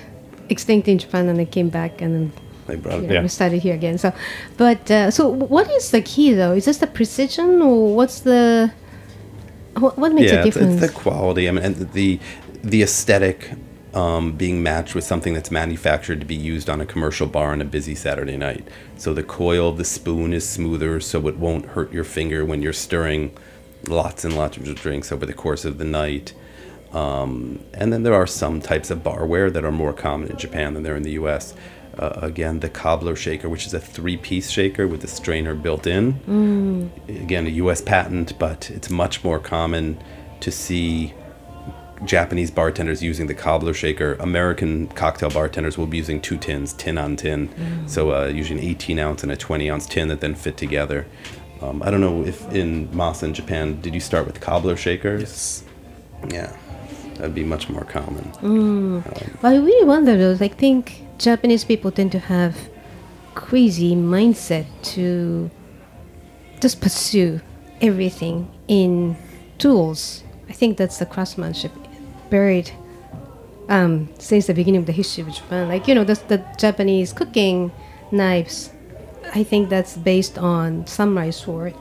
[0.49, 2.33] extinct in Japan, and it came back and then
[2.67, 3.23] They brought you it, yeah.
[3.23, 3.99] we started here again.
[3.99, 4.13] So,
[4.57, 6.53] but uh, so what is the key though?
[6.53, 8.73] Is this the precision or what's the
[9.79, 10.83] what, what makes yeah, a difference?
[10.83, 11.49] it's the quality.
[11.49, 12.21] I mean, and the
[12.63, 13.51] the aesthetic
[13.95, 17.61] um, being matched with something that's manufactured to be used on a commercial bar on
[17.61, 18.67] a busy Saturday night.
[18.97, 22.63] So the coil of the spoon is smoother, so it won't hurt your finger when
[22.63, 23.37] you're stirring
[23.89, 26.35] lots and lots of drinks over the course of the night.
[26.93, 30.75] Um, and then there are some types of barware that are more common in Japan
[30.75, 31.55] than they're in the U.S.
[32.01, 36.91] Uh, again, the cobbler shaker, which is a three-piece shaker with a strainer built in.
[37.09, 37.83] Again, a U.S.
[37.83, 40.03] patent, but it's much more common
[40.41, 41.13] to see
[42.07, 44.15] Japanese bartenders using the cobbler shaker.
[44.15, 47.51] American cocktail bartenders will be using two tins, tin on tin.
[47.87, 51.07] So uh, usually an 18 ounce and a 20 ounce tin that then fit together.
[51.61, 55.21] Um, I don't know if in Masa in Japan, did you start with cobbler shakers?
[55.21, 55.65] Yes.
[56.31, 56.57] Yeah,
[57.21, 58.33] that'd be much more common.
[59.43, 60.43] I really wonder though.
[60.43, 62.57] I think Japanese people tend to have
[63.35, 64.65] crazy mindset
[64.95, 65.51] to
[66.61, 67.41] just pursue
[67.81, 69.17] everything in
[69.59, 70.25] tools.
[70.49, 71.73] I think that's the craftsmanship
[72.31, 72.71] buried
[73.69, 75.69] um, since the beginning of the history of Japan.
[75.69, 77.71] Like you know, the, the Japanese cooking
[78.11, 78.71] knives.
[79.33, 81.75] I think that's based on samurai sword,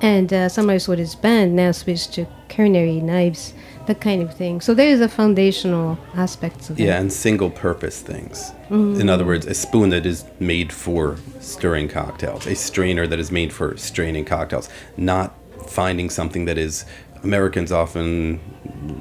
[0.00, 3.52] and uh, samurai sword is banned now, switched to culinary knives,
[3.86, 4.60] that kind of thing.
[4.60, 6.84] So there is a foundational aspects of it.
[6.84, 8.52] Yeah, and single purpose things.
[8.70, 13.30] In other words, a spoon that is made for stirring cocktails, a strainer that is
[13.30, 15.34] made for straining cocktails, not
[15.68, 16.84] finding something that is.
[17.22, 18.38] Americans often,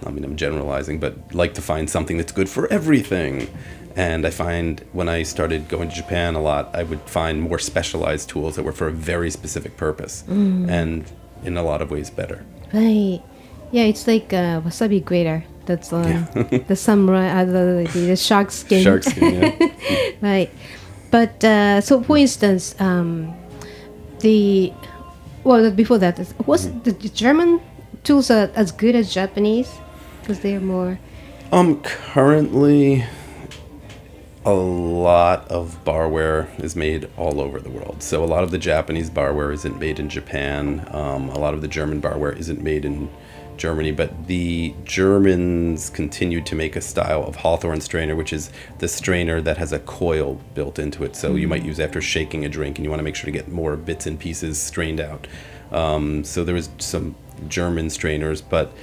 [0.05, 3.49] I mean, I'm generalizing, but like to find something that's good for everything.
[3.95, 7.59] And I find when I started going to Japan a lot, I would find more
[7.59, 11.05] specialized tools that were for a very specific purpose and
[11.43, 12.43] in a lot of ways better.
[12.73, 13.21] Right.
[13.71, 15.43] Yeah, it's like uh, wasabi grater.
[15.65, 16.27] That's on
[16.67, 18.83] the samurai, uh, the, the, shark skin.
[18.83, 19.69] Shark skin, yeah.
[20.21, 20.49] right.
[21.11, 23.33] But uh, so, for instance, um,
[24.19, 24.73] the
[25.43, 26.79] well before that, was Mm-hmm.
[26.79, 27.61] the German
[28.03, 29.71] tools are as good as Japanese
[30.21, 30.99] because they're more.
[31.51, 33.05] Um, currently,
[34.45, 38.03] a lot of barware is made all over the world.
[38.03, 40.85] So a lot of the Japanese barware isn't made in Japan.
[40.91, 43.09] Um, a lot of the German barware isn't made in
[43.55, 43.91] Germany.
[43.91, 49.41] But the Germans continued to make a style of Hawthorne strainer, which is the strainer
[49.41, 51.15] that has a coil built into it.
[51.15, 53.31] So you might use after shaking a drink, and you want to make sure to
[53.31, 55.27] get more bits and pieces strained out.
[55.71, 57.15] Um, so there was some
[57.47, 58.73] German strainers, but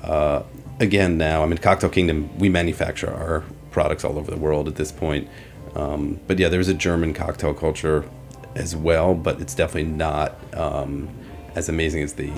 [0.00, 0.42] uh,
[0.80, 4.76] again now I mean, cocktail kingdom we manufacture our products all over the world at
[4.76, 5.28] this point.
[5.74, 8.08] Um, but yeah there's a german cocktail culture
[8.54, 11.08] as well but it's definitely not um,
[11.54, 12.32] as amazing as the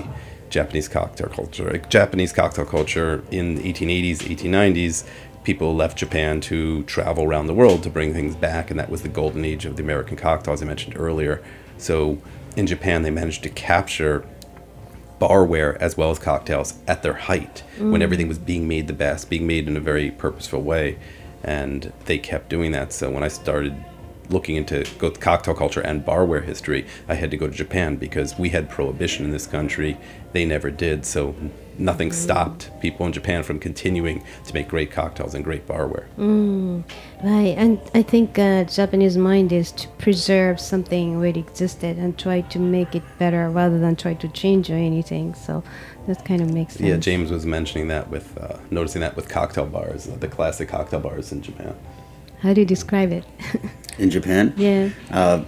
[0.48, 5.06] japanese cocktail culture like japanese cocktail culture in the 1880s 1890s
[5.44, 9.02] people left japan to travel around the world to bring things back and that was
[9.02, 11.42] the golden age of the american cocktail as i mentioned earlier.
[11.78, 12.20] So
[12.56, 14.26] in japan they managed to capture
[15.20, 19.28] barware as well as cocktails at their height when everything was being made the best,
[19.28, 20.98] being made in a very purposeful way.
[21.42, 22.92] And they kept doing that.
[22.92, 23.84] So when I started
[24.28, 28.38] looking into both cocktail culture and barware history, I had to go to Japan because
[28.38, 29.98] we had prohibition in this country.
[30.32, 31.04] They never did.
[31.04, 31.34] So
[31.78, 36.06] nothing stopped people in Japan from continuing to make great cocktails and great barware.
[37.24, 42.42] Right, and I think uh, Japanese mind is to preserve something already existed and try
[42.42, 45.34] to make it better rather than try to change or anything.
[45.34, 45.64] So
[46.06, 46.88] that kind of makes sense.
[46.88, 51.00] Yeah, James was mentioning that with, uh, noticing that with cocktail bars, the classic cocktail
[51.00, 51.74] bars in Japan.
[52.40, 53.24] How do you describe it?
[53.98, 54.90] In Japan, yeah.
[55.10, 55.44] uh,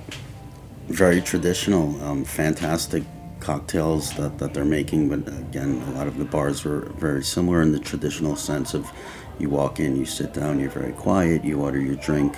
[0.88, 3.02] very traditional, um, fantastic
[3.40, 5.08] cocktails that, that they're making.
[5.08, 8.90] But again, a lot of the bars were very similar in the traditional sense of
[9.38, 12.36] you walk in, you sit down, you're very quiet, you order your drink.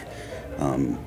[0.58, 0.98] Um,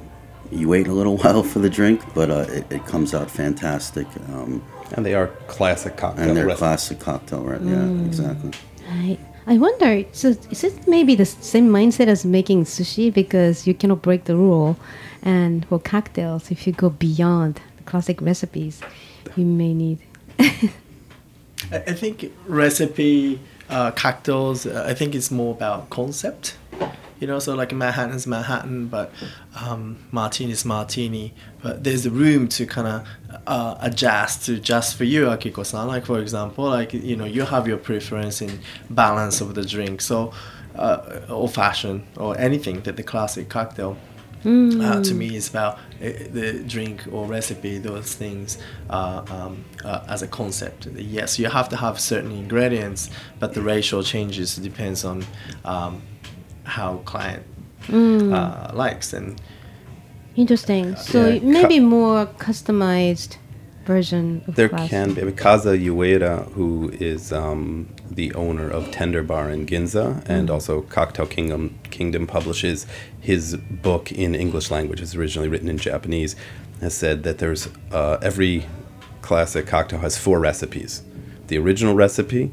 [0.52, 4.08] you wait a little while for the drink, but uh, it, it comes out fantastic.
[4.34, 4.62] Um,
[4.96, 6.60] And they are classic cocktail and they're recipes.
[6.60, 7.62] classic cocktail, right?
[7.62, 8.52] Yeah, exactly.
[8.90, 9.18] I
[9.54, 10.04] I wonder.
[10.14, 14.36] So is it maybe the same mindset as making sushi because you cannot break the
[14.36, 14.76] rule,
[15.24, 18.80] and for cocktails, if you go beyond the classic recipes,
[19.36, 19.98] you may need.
[21.72, 23.40] I I think recipe
[23.70, 24.66] uh, cocktails.
[24.66, 26.56] Uh, I think it's more about concept.
[27.20, 29.12] You know, so like manhattan is Manhattan, but
[29.60, 31.34] um, Martini's Martini.
[31.64, 33.08] But there's the room to kind of
[33.48, 35.88] uh, adjust to just for you, Akiko-san.
[35.88, 38.60] Like for example, like you know, you have your preference in
[38.92, 40.02] balance of the drink.
[40.02, 40.32] So
[40.76, 43.98] uh, old fashioned or anything that the classic cocktail.
[44.46, 45.80] Uh, to me, is about uh,
[46.32, 48.58] the drink or recipe, those things
[48.90, 50.86] uh, um, uh, as a concept.
[50.96, 53.10] Yes, you have to have certain ingredients,
[53.40, 55.26] but the ratio changes depends on
[55.66, 56.02] um,
[56.68, 57.44] how client
[57.92, 59.40] uh, likes and
[60.36, 60.96] Interesting.
[60.98, 63.38] So yeah, maybe cu- more customized
[63.86, 64.90] version of There classic.
[64.92, 65.22] can be.
[65.32, 71.26] Kazuo Uyeda, who is um, the owner of Tender Bar in Ginza and also Cocktail
[71.26, 72.86] Kingdom, Kingdom publishes
[73.20, 75.02] his book in English language.
[75.02, 76.36] It's originally written in Japanese.
[76.82, 78.68] Has said that there's uh, every
[79.24, 81.02] classic cocktail has four recipes:
[81.48, 82.52] the original recipe,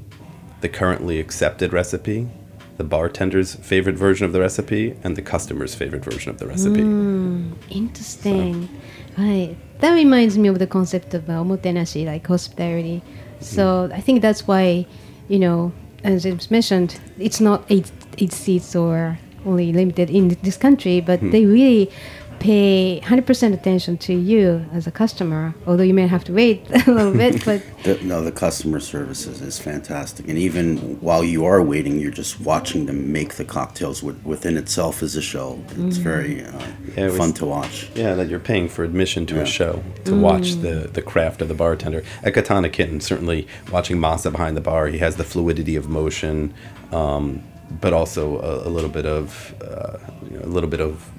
[0.62, 2.29] the currently accepted recipe,
[2.77, 6.81] the bartender's favorite version of the recipe, and the customer's favorite version of the recipe.
[6.81, 8.68] Hmm, interesting.
[9.16, 9.57] Right.
[9.79, 12.99] That reminds me of the concept of uh, omotenashi, like hospitality.
[12.99, 13.45] Hmm.
[13.45, 14.87] So I think that's why,
[15.29, 15.72] you know,
[16.03, 21.20] as it mentioned, it's not eight eight seats or only limited in this country, but
[21.20, 21.31] hmm.
[21.31, 21.91] they really
[22.39, 26.91] pay 100% attention to you as a customer, although you may have to wait a
[26.91, 31.45] little bit, but The, no, the customer service is, is fantastic, and even while you
[31.45, 34.03] are waiting, you're just watching them make the cocktails.
[34.03, 35.62] With, within itself is a show.
[35.78, 36.53] It's very uh,
[36.97, 37.89] Yeah, it was- fun to watch.
[37.95, 39.43] Yeah, that you're paying for admission to Yeah.
[39.43, 42.03] a show to watch the, the craft of the bartender.
[42.22, 46.53] At Katana Kitten, certainly watching Masa behind the bar, he has the fluidity of motion,
[46.93, 47.43] um,
[47.80, 49.99] but also a, a little bit of uh,
[50.30, 51.11] you know, a little bit of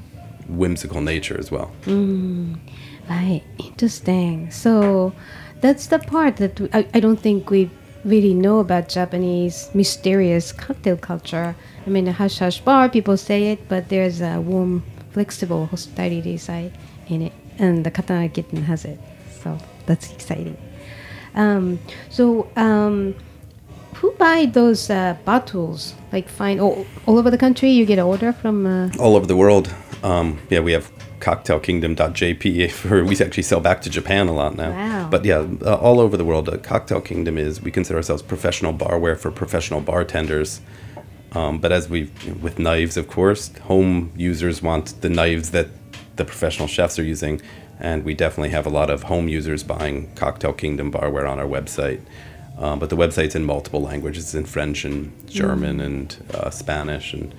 [0.48, 1.72] whimsical nature as well.
[3.10, 4.52] Right, interesting.
[4.52, 5.14] So
[5.62, 6.60] that's the part that
[6.94, 7.70] I don't think we
[8.04, 11.56] really know about Japanese mysterious cocktail culture.
[11.86, 16.38] I mean, the hush hush bar, people say it, but there's a warm, flexible hospitality
[16.38, 16.72] side
[17.08, 19.00] in it, and the Katana Kitten has it.
[19.44, 20.58] So that's exciting.
[21.36, 21.80] Um,
[22.10, 23.16] so, um,
[23.96, 25.94] who buy those uh, bottles?
[26.12, 28.66] Like, find all, all over the country, you get an order from.
[28.66, 29.74] Uh, All over the world,
[30.06, 34.70] um, yeah, we have cocktailkingdom.jp for we actually sell back to Japan a lot now.
[34.70, 35.10] Wow.
[35.10, 38.72] But yeah, uh, all over the world, uh, Cocktail Kingdom is we consider ourselves professional
[38.72, 40.62] barware for professional bartenders.
[41.32, 45.68] Um, but as we with knives, of course, home users want the knives that
[46.18, 47.42] the professional chefs are using,
[47.80, 51.48] and we definitely have a lot of home users buying Cocktail Kingdom barware on our
[51.48, 52.00] website.
[52.58, 57.14] Um, but the website's in multiple languages, it's in French and German and uh, Spanish
[57.14, 57.36] and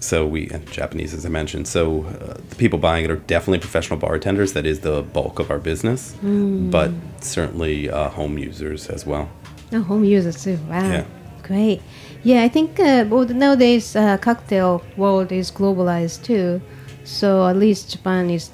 [0.00, 1.68] so we and Japanese, as I mentioned.
[1.68, 4.52] So uh, the people buying it are definitely professional bartenders.
[4.52, 6.90] That is the bulk of our business, but
[7.20, 9.28] certainly uh, home users as well.
[9.72, 10.58] Oh, home users too.
[10.68, 10.90] Wow.
[10.90, 11.04] Yeah.
[11.42, 11.82] Great.
[12.22, 16.60] Yeah, I think uh, well, nowadays uh, cocktail world is globalized too,
[17.04, 18.50] so at least Japan is,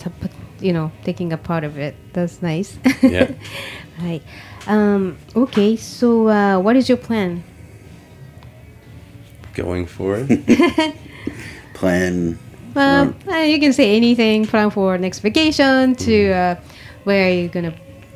[0.61, 1.95] you know, taking a part of it.
[2.12, 2.78] That's nice.
[3.03, 3.32] Yeah.
[4.01, 4.22] right.
[4.66, 5.76] Um, okay.
[5.76, 7.42] So, uh, what is your plan?
[9.55, 10.28] Going forward,
[11.75, 12.39] Plan.
[12.75, 14.47] Well, uh, you can say anything.
[14.47, 16.61] Plan for next vacation to uh,
[17.05, 17.75] where you're gonna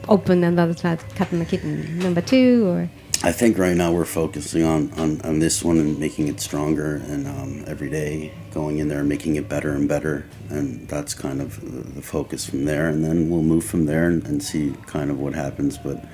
[0.09, 2.89] open another Katana Kitten number two or.
[3.21, 7.03] I think right now we're focusing on, on, on this one and making it stronger
[7.09, 10.25] and um, every day going in there and making it better and better.
[10.51, 12.89] And that's kind of the, the focus from there.
[12.89, 15.79] And then we'll move from there and, and see kind of what happens.
[15.79, 16.05] But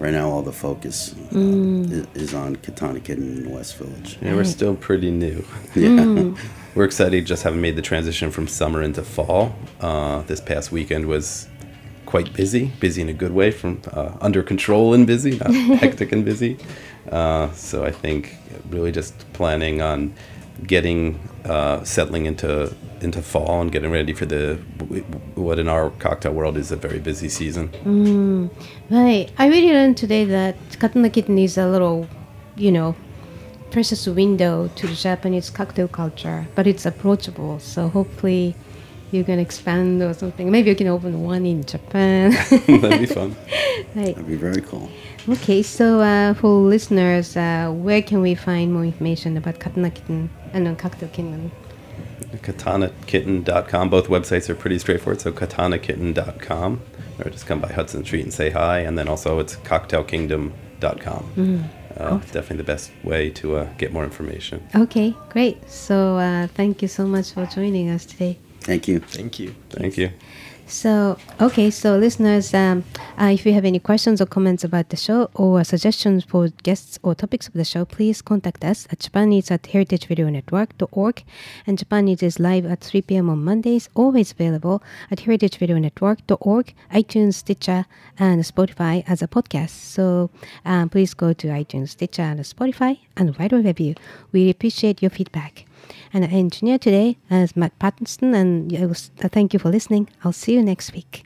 [0.00, 4.18] right now, all the focus uh, is, is on Katana Kitten in West Village.
[4.20, 5.44] yeah, we're still pretty new.
[5.74, 6.34] Yeah.
[6.74, 9.54] We're excited just having made the transition from summer into fall.
[9.80, 11.48] Uh, this past weekend was
[12.04, 16.12] quite busy, busy in a good way, from uh, under control and busy, not hectic
[16.12, 16.58] and busy.
[17.10, 18.36] Uh, so I think
[18.68, 20.12] really just planning on
[20.66, 24.54] getting uh, settling into into fall and getting ready for the
[25.34, 27.70] what in our cocktail world is a very busy season.
[28.90, 29.30] Right.
[29.38, 32.08] I really learned today that Katana Kitten is a little,
[32.56, 32.94] you know,
[33.70, 37.58] precious window to the Japanese cocktail culture, but it's approachable.
[37.58, 38.56] So hopefully
[39.10, 40.50] you can expand or something.
[40.50, 42.30] Maybe you can open one in Japan.
[42.50, 43.36] That'd be fun.
[43.94, 44.14] right.
[44.14, 44.90] That'd be very cool.
[45.28, 50.30] Okay, so uh, for listeners, uh, where can we find more information about Katana Kitten
[50.52, 51.50] and on Cocktail Kingdom?
[52.46, 53.90] katanakitten.com.
[53.90, 55.20] Both websites are pretty straightforward.
[55.20, 56.80] So katanakitten.com,
[57.18, 58.80] or just come by Hudson Street and say hi.
[58.80, 61.70] And then also it's cocktailkingdom.com.
[61.96, 64.66] Uh, Definitely the best way to uh, get more information.
[64.74, 65.68] Okay, great.
[65.68, 68.38] So uh, thank you so much for joining us today.
[68.60, 69.00] Thank you.
[69.00, 69.54] Thank you.
[69.70, 70.10] Thank you.
[70.68, 72.82] So, okay, so listeners, um,
[73.20, 76.98] uh, if you have any questions or comments about the show or suggestions for guests
[77.04, 81.22] or topics of the show, please contact us at japaneats at heritageradionetwork.org.
[81.68, 83.30] And Japan Eats is live at 3 p.m.
[83.30, 87.86] on Mondays, always available at heritageradionetwork.org, iTunes, Stitcher,
[88.18, 89.70] and Spotify as a podcast.
[89.70, 90.30] So
[90.64, 93.94] um, please go to iTunes, Stitcher, and Spotify and write a review.
[94.32, 95.64] We appreciate your feedback.
[96.12, 100.08] And our engineer today is Matt Patterson, and I was, uh, thank you for listening.
[100.24, 101.24] I'll see you next week.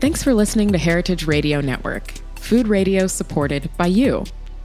[0.00, 4.24] Thanks for listening to Heritage Radio Network, food radio supported by you.